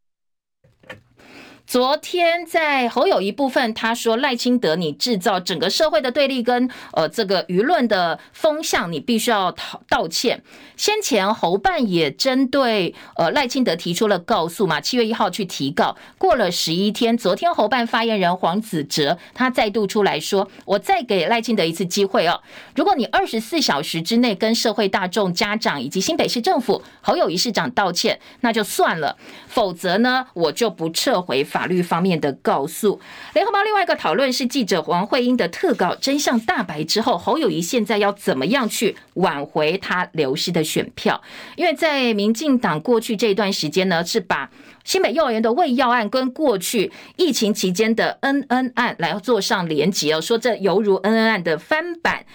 [1.72, 10.42] 昨天在侯友宜部分，他说赖清德，你制造整个社会的对立跟呃这个舆论的风向，你必须要道道歉。
[10.76, 22.42] 先前侯办也针对呃赖清德提出了告诉嘛，七月一号去提告，过了十一天，昨天侯办发言人黄子哲他再度出来说，我再给赖清德一次机会哦，
[22.76, 29.16] 如果你二十四小时之内跟社会大众、家长以及新北市政府侯友宜市长道歉，那就算了，
[29.46, 33.00] 否则呢，我就不撤回法法律方面的告诉。
[33.34, 41.22] 联合报另外一个讨论是记者王惠英的特稿真相大白之后，侯友宜现在要怎么样去挽回他流失的选票？
[41.54, 44.50] 因为在民进党过去这段时间呢，是把
[44.82, 52.26] 新北幼儿园的喂药案跟过去疫情期间的恩恩案来做上连结哦，说这犹如恩恩案的翻版。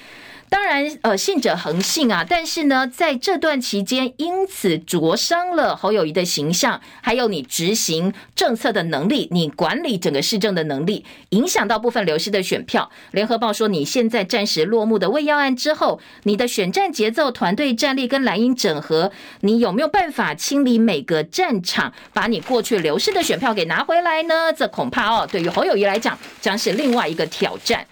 [0.50, 2.26] 当然，呃，信者恒信啊。
[2.28, 12.90] 但是呢，在这段期间，因此灼伤了侯友宜的形象，还有你执行政策的能力，你管理整个市政的能力，影响到部分流失的选票。
[13.12, 24.54] 联合报说，你现在暂时落幕的喂药案之后，你的选战节奏、团队战力跟蓝营整合，你有没有办法清理每个战场，把你过去流失的选票给拿回来呢？
[24.54, 27.86] 这恐怕哦，对于侯友宜来讲，将是另外一个挑战。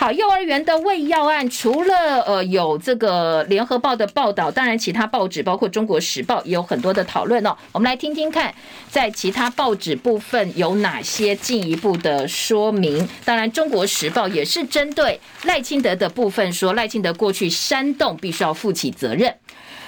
[0.00, 7.56] 好，幼儿园的喂药案，除了呃有这个联合报的报道，当然其他报纸包括中国时报也有很多的讨论哦。
[7.72, 8.54] 我们来听听看，
[8.88, 13.08] 在其他报纸部分有哪些进一步的说明。
[13.24, 19.34] 当然，中国时报也是针对赖清德的部分说，赖清德过去煽动必须要负起责任。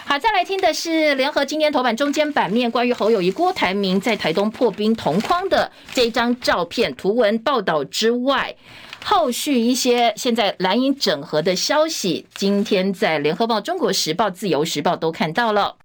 [0.04, 8.56] 好，再来听的是联合今天头版中间版面关于侯友谊、郭台铭在台东破冰同框的这张照片图文报道之外。
[9.04, 15.76] 后续一些现在蓝营整合的消息，今天在联合报、中国时报、自由时报都看到了。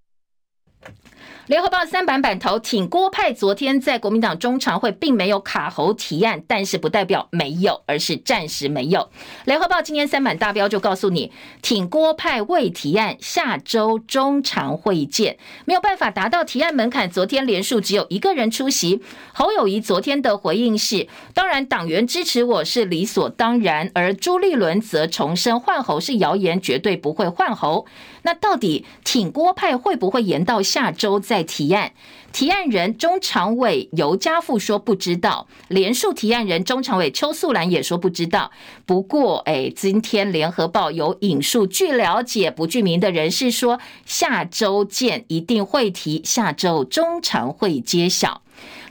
[1.47, 9.07] 联合报三版版头挺郭派，昨天在国民党中常会并没有卡侯提案，但是不代表没有，而是暂时没有。
[9.43, 11.31] 联合报今天三版大标就告诉你，
[11.61, 17.07] 挺郭派未提案，下周中常会见，没有办法达到提案门槛。
[17.07, 27.85] 昨天连署只有一个人出席，侯友谊昨天的回应是：当然党员支持我是理所当然，而朱立伦则重申换侯是谣言，绝对不会换侯。
[28.23, 31.34] 那到底挺郭派会不会延到下周再？
[31.35, 31.91] 在提案。
[32.31, 38.51] 提案人中常委尤家富说不知道，连署提案人中常委邱素兰也说不知道。
[38.85, 48.41] 不过，哎，今天联合报有引述据了解不具名的人士说，下周见一定会提，下周中常会揭晓。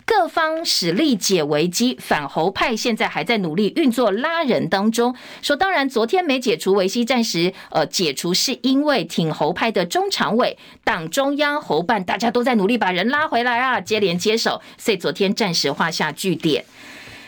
[0.07, 5.15] 各方使力解危机，反侯派现在还在努力运作拉人当中。
[5.41, 16.65] 说当然，昨天没解除维系，暂时呃解除，是因为挺侯派的中常委、党中央、侯办大家都在努力把人拉回来啊，接连接手，所以昨天暂时画下句点。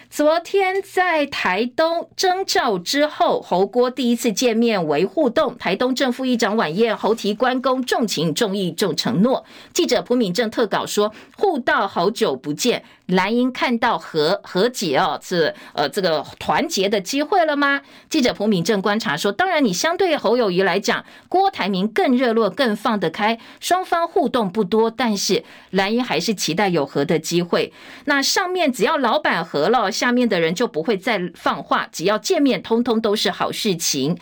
[0.09, 5.59] 昨天在台东征召之后，侯郭第一次见面为互动。
[5.59, 9.45] 台东正副议长晚宴，侯提关公重情重义重承诺。
[9.75, 12.85] 记者朴敏正特稿说，互道好久不见。
[13.07, 17.81] 蓝英看到和和解哦，是呃这个团结的机会了吗？
[18.09, 27.73] 记者朴敏正观察说，当然你相对侯友谊来讲，郭台铭更热络，更放得开，双方互动不多，但是蓝英还是期待有和的机会。
[28.07, 34.19] 那上面只要老板和了，下面的人就不会再放话，只要见面，通通都是好事情。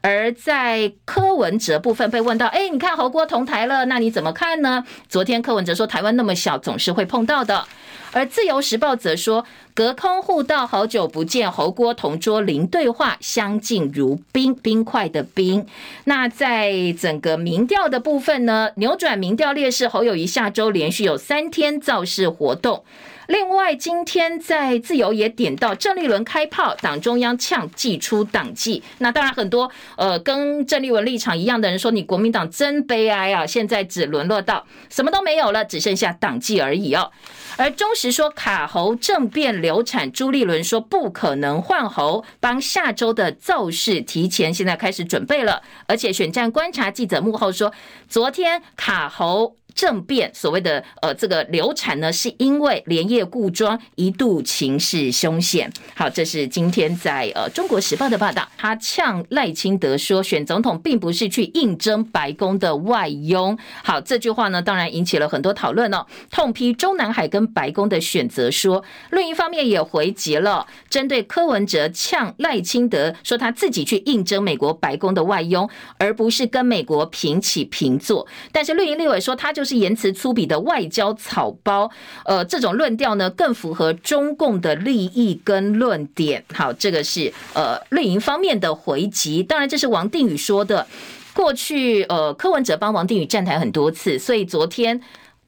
[0.00, 4.84] 而在柯文哲部分被问到，哎，你看侯郭同台了，那你怎么看呢？
[5.08, 7.66] 昨天柯文哲说，台湾那么小，总是会碰到的。
[8.12, 15.66] 而自由时报则说，隔空互道，好久不见，侯郭同桌零对话，相敬如宾，冰块的冰。
[16.04, 22.84] 那在整个民调的部分呢，扭转民调劣势，侯友谊下周连续有三天造势活动。
[23.28, 28.82] 另外，今天在自由也点到郑丽伦开炮，党中央呛祭出党纪。
[28.98, 33.44] 那当然，很多呃跟郑丽文立场一样的人说，你国民党真悲哀啊！
[33.44, 37.10] 现在只沦落到什么都没有了，只剩下党纪而已哦。
[37.58, 45.60] 而中时说卡喉政变流产，朱立伦说不可能换喉，帮下周的造势提前现在开始准备了。
[45.86, 47.70] 而且选战观察记者幕后说，
[48.08, 49.54] 昨天卡喉。
[49.78, 55.72] 政变所谓的呃这个流产呢，是因为连夜固庄，一度情势凶险。
[55.94, 58.48] 好，这是今天在呃中国时报的报道。
[58.56, 63.56] 他呛赖清德说，选总统并不是去应征白宫的外佣。
[63.84, 66.04] 好，这句话呢，当然引起了很多讨论哦。
[66.28, 78.26] 痛批中南海跟白宫的选择，说另一方面也回击了，针对柯文哲呛赖清德说他自己去应征美国白宫的外佣，而不是跟美国平起平坐。
[78.50, 79.67] 但是绿营立委说他就。
[79.68, 81.90] 是言辞粗鄙的外交草包，
[82.24, 86.42] 呃，这种论调呢，更符合中共的利益跟论点。
[86.54, 89.42] 好，这个是呃绿营方面的回击。
[89.42, 90.86] 当然，这是王定宇说的。
[91.34, 95.00] 过去呃柯文哲帮王定宇站台很多次，所以昨天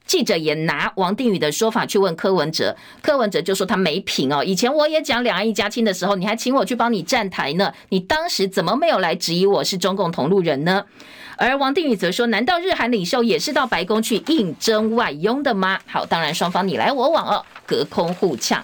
[0.05, 4.43] 记者也拿王定宇的说法去问柯文哲，柯文哲就说他没品哦。
[4.43, 10.83] 以前我也讲两岸一家亲的时候，你还请我去帮你站台呢，你当时怎么没有来质疑我是中共同路人呢？
[11.37, 18.63] 而王定宇则说：“难道日韩领袖也是到白宫去应征外佣的吗？”好，当然双方你来我往哦，隔空互呛。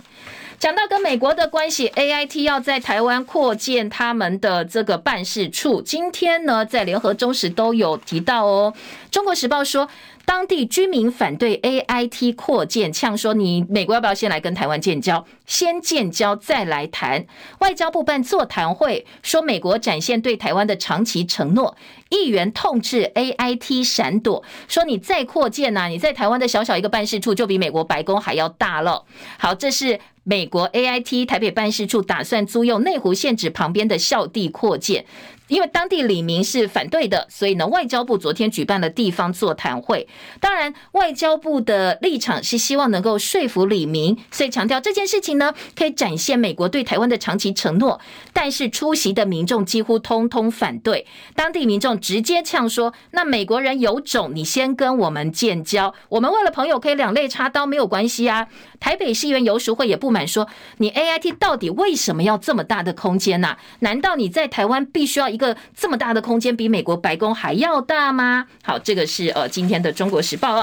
[0.59, 5.81] 讲到跟美国的关系，AIT 要在台湾扩建他们的这个办事处。
[5.81, 8.73] 今天呢，在联合中时都有提到哦。
[9.09, 9.87] 中国时报说。
[10.27, 15.25] 当地居民反对 AIT 扩建，呛说：“你美国要不要先来跟台湾建交？
[15.45, 17.25] 先建交再来谈。”
[17.59, 21.77] 外交部办座谈会说，美国展现对台湾的长期承诺。
[22.09, 29.05] 议员痛斥 AIT 闪躲，说：“你再扩建呐，你在台湾的小小一个办事处就比美国白宫还要大了。”
[29.39, 35.05] 好，这是美国 AIT 台北办事处打算租用内湖县址旁边的校地扩建。
[35.47, 40.07] 因为当地李明是反对的，所以呢，外交部昨天举办了地方座谈会。
[40.39, 47.99] 当然，外交部的立场是希望能够说服李明，所以强调这件事情呢，可以展现美国对台湾的长期承诺。
[48.33, 58.47] 但是出席的民众几乎通通反对，当地民众直接呛说：“那美国人有种，你先跟我们建交，我们为了朋友可以两肋插刀没有关系啊。”
[58.79, 63.57] 台北市议员游淑慧也不满说：“你 AIT 到底为什么要这么大的空间呢？
[63.79, 70.61] 难道你在台湾必须要一个这么大的空间，比美国白宫还要大吗？”好，这个是呃今天的《中国时报》。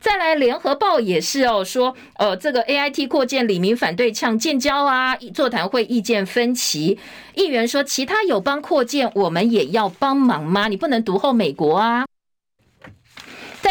[0.00, 6.98] 再来，《联合报》也是哦，说呃这个 AIT 扩建，李明反对呛建交啊，座谈会意见分歧。
[7.34, 10.66] 议员说：“其他友邦扩建，我们也要帮忙吗？
[10.66, 12.04] 你不能独后美国啊。”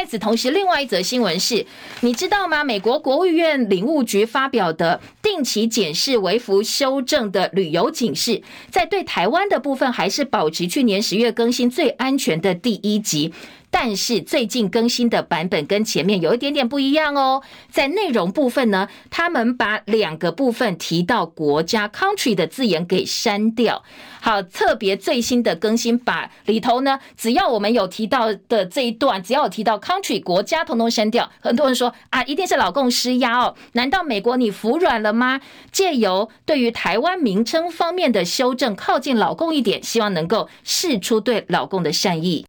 [0.08, 1.66] 与此同时，另外一则新闻是，
[2.00, 2.64] 你知道吗？
[2.64, 8.42] 美国国务院领务局发表的定期检视、微幅修正的旅游警示，
[8.72, 13.34] 在对台湾的部分，还是保持去年十月更新最安全的第一级。
[13.70, 17.44] 但是最近更新的版本跟前面有一点点不一样哦。
[17.70, 23.84] 在内容部分呢，他们把两个部分提到国家 country 的字眼给删掉。
[24.20, 31.30] 好，特别最新的更新，把里头呢，只要我们有提到的这一段，只要有提到 country 国家，统统删掉。
[31.40, 35.40] 很多人说啊，一定是老共施压哦，难道美国你服软了吗？
[35.72, 42.46] 借由对于台湾名称方面的修正，靠近老共一点，希望能够释出对老共的善意。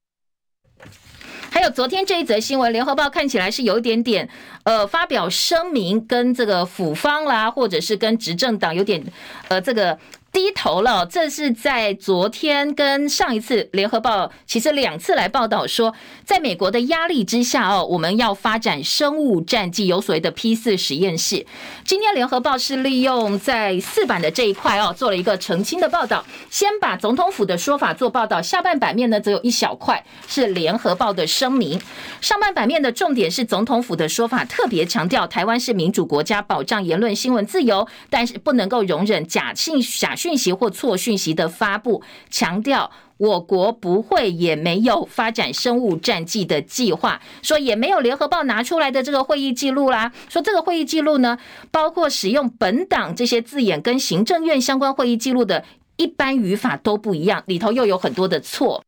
[1.51, 4.29] 还有昨天这一则新闻，联合报看起来是有一点点
[4.65, 9.03] 呃，发表声明跟这个府方啦，或者是跟执政党有点
[9.49, 9.99] 呃这个。
[10.31, 21.47] 低头了，这是在昨天跟上一次联合报其实两次来报道说，在美国的压力之下哦，我们要发展生物战剂，有所谓的 P 四实验室。
[21.85, 31.81] 今天联合报是利用在四版的这一块哦，做了一个澄清的报道，先把总统府的说法做报道，下半版面呢则有一小块是联合报的声明。
[32.21, 40.39] 上半版面的重点是总统府的说法，特别强调台湾是民主国家，保障言论新闻自由，但是不能够容忍假性假讯。
[40.39, 42.01] 息或错讯息的发布，
[42.31, 51.37] 强调我国不会也没有发展生物战剂的计划，说也没有联合报拿出来的这个会议记录啦，说这个会议记录呢，
[51.73, 55.65] 包括使用本党这些字眼跟行政院相关会议记录的
[55.97, 58.85] 一般语法都不一样，里头又有很多的错。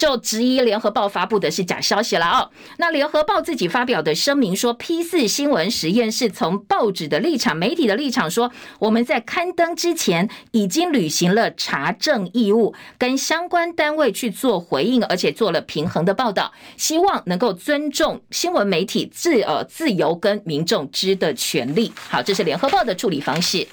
[0.00, 2.50] 就质疑联合报发布的是假消息了哦。
[2.78, 21.92] 那联合报自己发表的声明说，P 四新闻实验室从报纸的立场、媒体的立场说，我们在刊登之前已经履行了查证义务，跟相关单位去做回应，而且做了平衡的报道，希望能够尊重新闻媒体自呃自由跟民众知的权利。
[22.08, 23.68] 好，这是联合报的处理方式。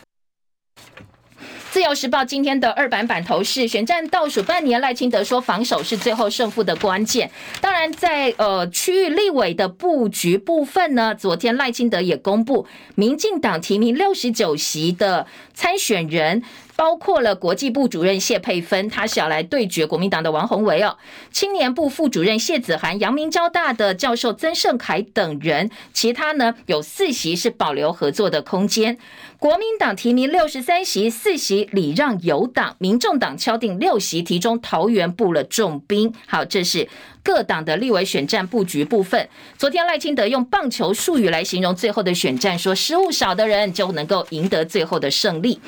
[1.78, 7.30] 自由时报今天的二版版头是选战倒数半年，赖清德说防守是最后胜负的关键。
[7.62, 12.66] 当然在，在呃区域立委的布局部分呢，昨天赖清德也公布，
[12.96, 16.42] 民进党提名六十九席的参选人。
[16.78, 20.96] 包括了国际部主任谢佩芬，他是要来对决国民党的王宏维哦；
[21.32, 28.98] 青年部副主任谢子涵，阳明交大的教授曾盛凯等人，其他呢有四席是保留合作的空间。
[29.40, 36.14] 国民党提名六十三席，四席礼让友党，民众党敲定六席，其中桃园布了重兵。
[36.28, 36.88] 好，这是
[37.24, 39.28] 各党的立委选战布局部分。
[39.58, 45.60] 昨天赖清德用棒球术语来形容最后的选战，说失误少的人就能够赢得最后的胜利。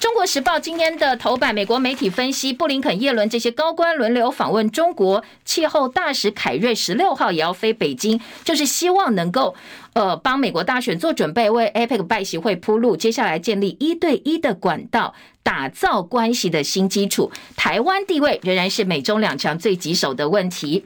[0.00, 9.54] 中国时报今天的头版，美国媒体分析，布林肯、叶伦这些高官轮流访问中国，气候大使凯瑞十六号也要飞北京，就是希望能够
[9.94, 17.30] 呃帮美国大选做准备，为 APEC 拜习会铺路，接下来建立一对一的管道，打造关系的新基础。
[17.56, 20.84] 台湾地位仍然是美中两强最棘手的问题。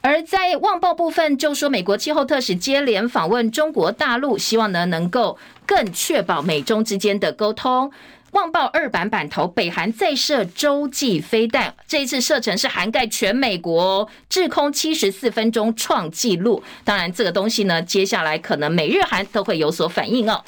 [0.00, 5.36] 而在《旺报》部分，就说美国气候特使接连访问中国大陆，希望呢能够
[5.66, 7.90] 更确保美中之间的沟通。
[8.36, 16.62] 旺报二版版头，北韩再射洲际飞弹，这一次射程是涵盖全美国，滞空七十四分钟创纪录。
[16.84, 20.44] 当然，这个东西呢，接下来可能美日韩都会有所反应哦。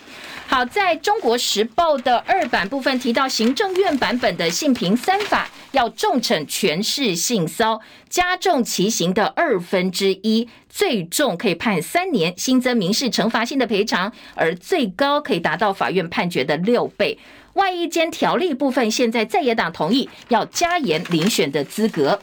[0.47, 7.81] 好，在中国时报的二版部分提到，行政院版本的性平三法要重惩权势性骚，
[8.11, 17.19] 加重其刑的二分之一，最重可以判三年，新增民事惩罚性的赔偿，而最高可以达到法院判决的六倍。
[17.59, 22.21] 外衣间条例部分，现在在野党同意要加严遴选的资格。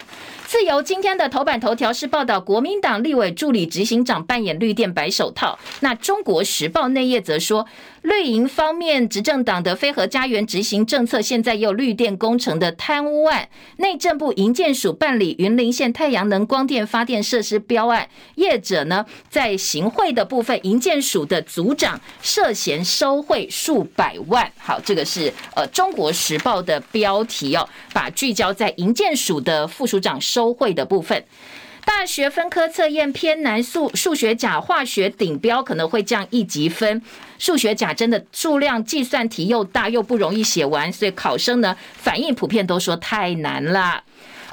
[0.48, 5.60] 自由今天的头版头条是报道国民党立委助理执行长扮演绿电白手套。
[5.82, 7.66] 那中国时报内页则说，
[8.06, 13.50] 绿营方面执政党的非核家园执行政策，现在也有绿电工程的贪污案。
[13.78, 24.52] 内政部营建署办理云林县太阳能光电发电设施标案，业者呢在行贿的部分，营建署的组长涉嫌收贿数百万。
[24.58, 30.16] 好，这个是呃中国时报的标题哦，把聚焦在营建署的副署长。
[30.22, 31.24] 收贿的部分，
[31.86, 37.02] 大学分科测验偏难，数数学甲、化学顶标可能会降一级分。
[37.38, 44.04] 数学甲真的数量计算题又大又不容易写完，所以考生呢反应普遍都说太难了。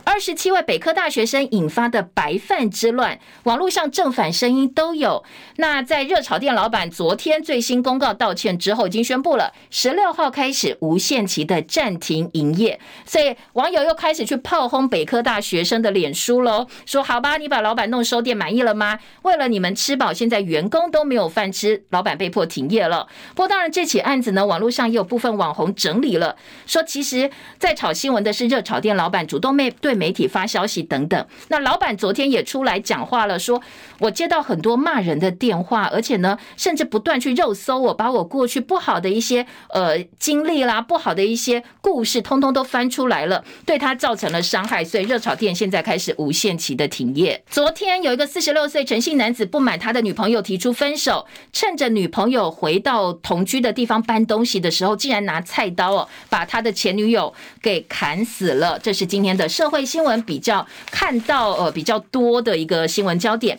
[0.05, 5.23] 二十七位北科大学生引发的白饭之乱，网络上正反声音都有。
[5.57, 12.81] 那在热炒店老板昨天最新公告道歉之后，已经宣布了十六号开始无限期的暂停营业。
[13.05, 18.99] 所以网友又开始去炮轰北科大学生的脸书喽，说好吧，你把老板弄收店满意了吗？
[19.23, 23.07] 为了你们吃饱，现在员工都没有饭吃，老板被迫停业了。
[23.31, 26.37] 不过当然，这起案子呢，网络上也有部分网红整理了，
[26.67, 29.92] 说其实在炒新闻的是热炒店老板主动面对。
[29.93, 31.27] 对媒体发消息等等。
[31.49, 33.61] 那老板昨天也出来讲话了，说
[33.99, 44.83] 我接到很多骂人的电话，而且呢，甚至不断去肉搜我，把我过去不好的一些呃经历啦、不好的一些故事，通通都翻出来了，对他造成了伤害。
[44.83, 47.45] 所以热炒店现在开始无限期的停业。
[47.51, 58.79] 昨天有一个四十六岁陈姓男子不满他的女朋友提出分手，趁着女朋友回到同居的地方搬东西的时候，竟然拿菜刀哦把他的前女友给砍死了。
[58.79, 63.59] 这是今天的社会新闻比较看到呃比较多的一个新闻焦点。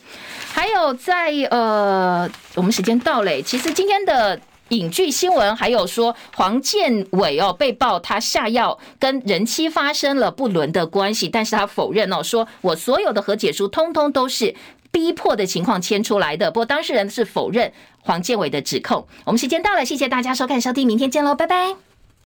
[0.53, 4.39] 还有在呃我们时间到了，其实今天的。
[4.69, 14.55] 影剧新闻还有说黄建伟哦被曝他下药跟人妻发生了不伦的关系，但是他否认哦，说我所有的和解书通通都是
[14.89, 16.49] 逼迫的情况签出来的。
[16.49, 19.05] 不过当事人是否认黄建伟的指控。
[19.25, 21.92] 我们时间到了，谢谢大家收看收听，明天见喽，拜拜。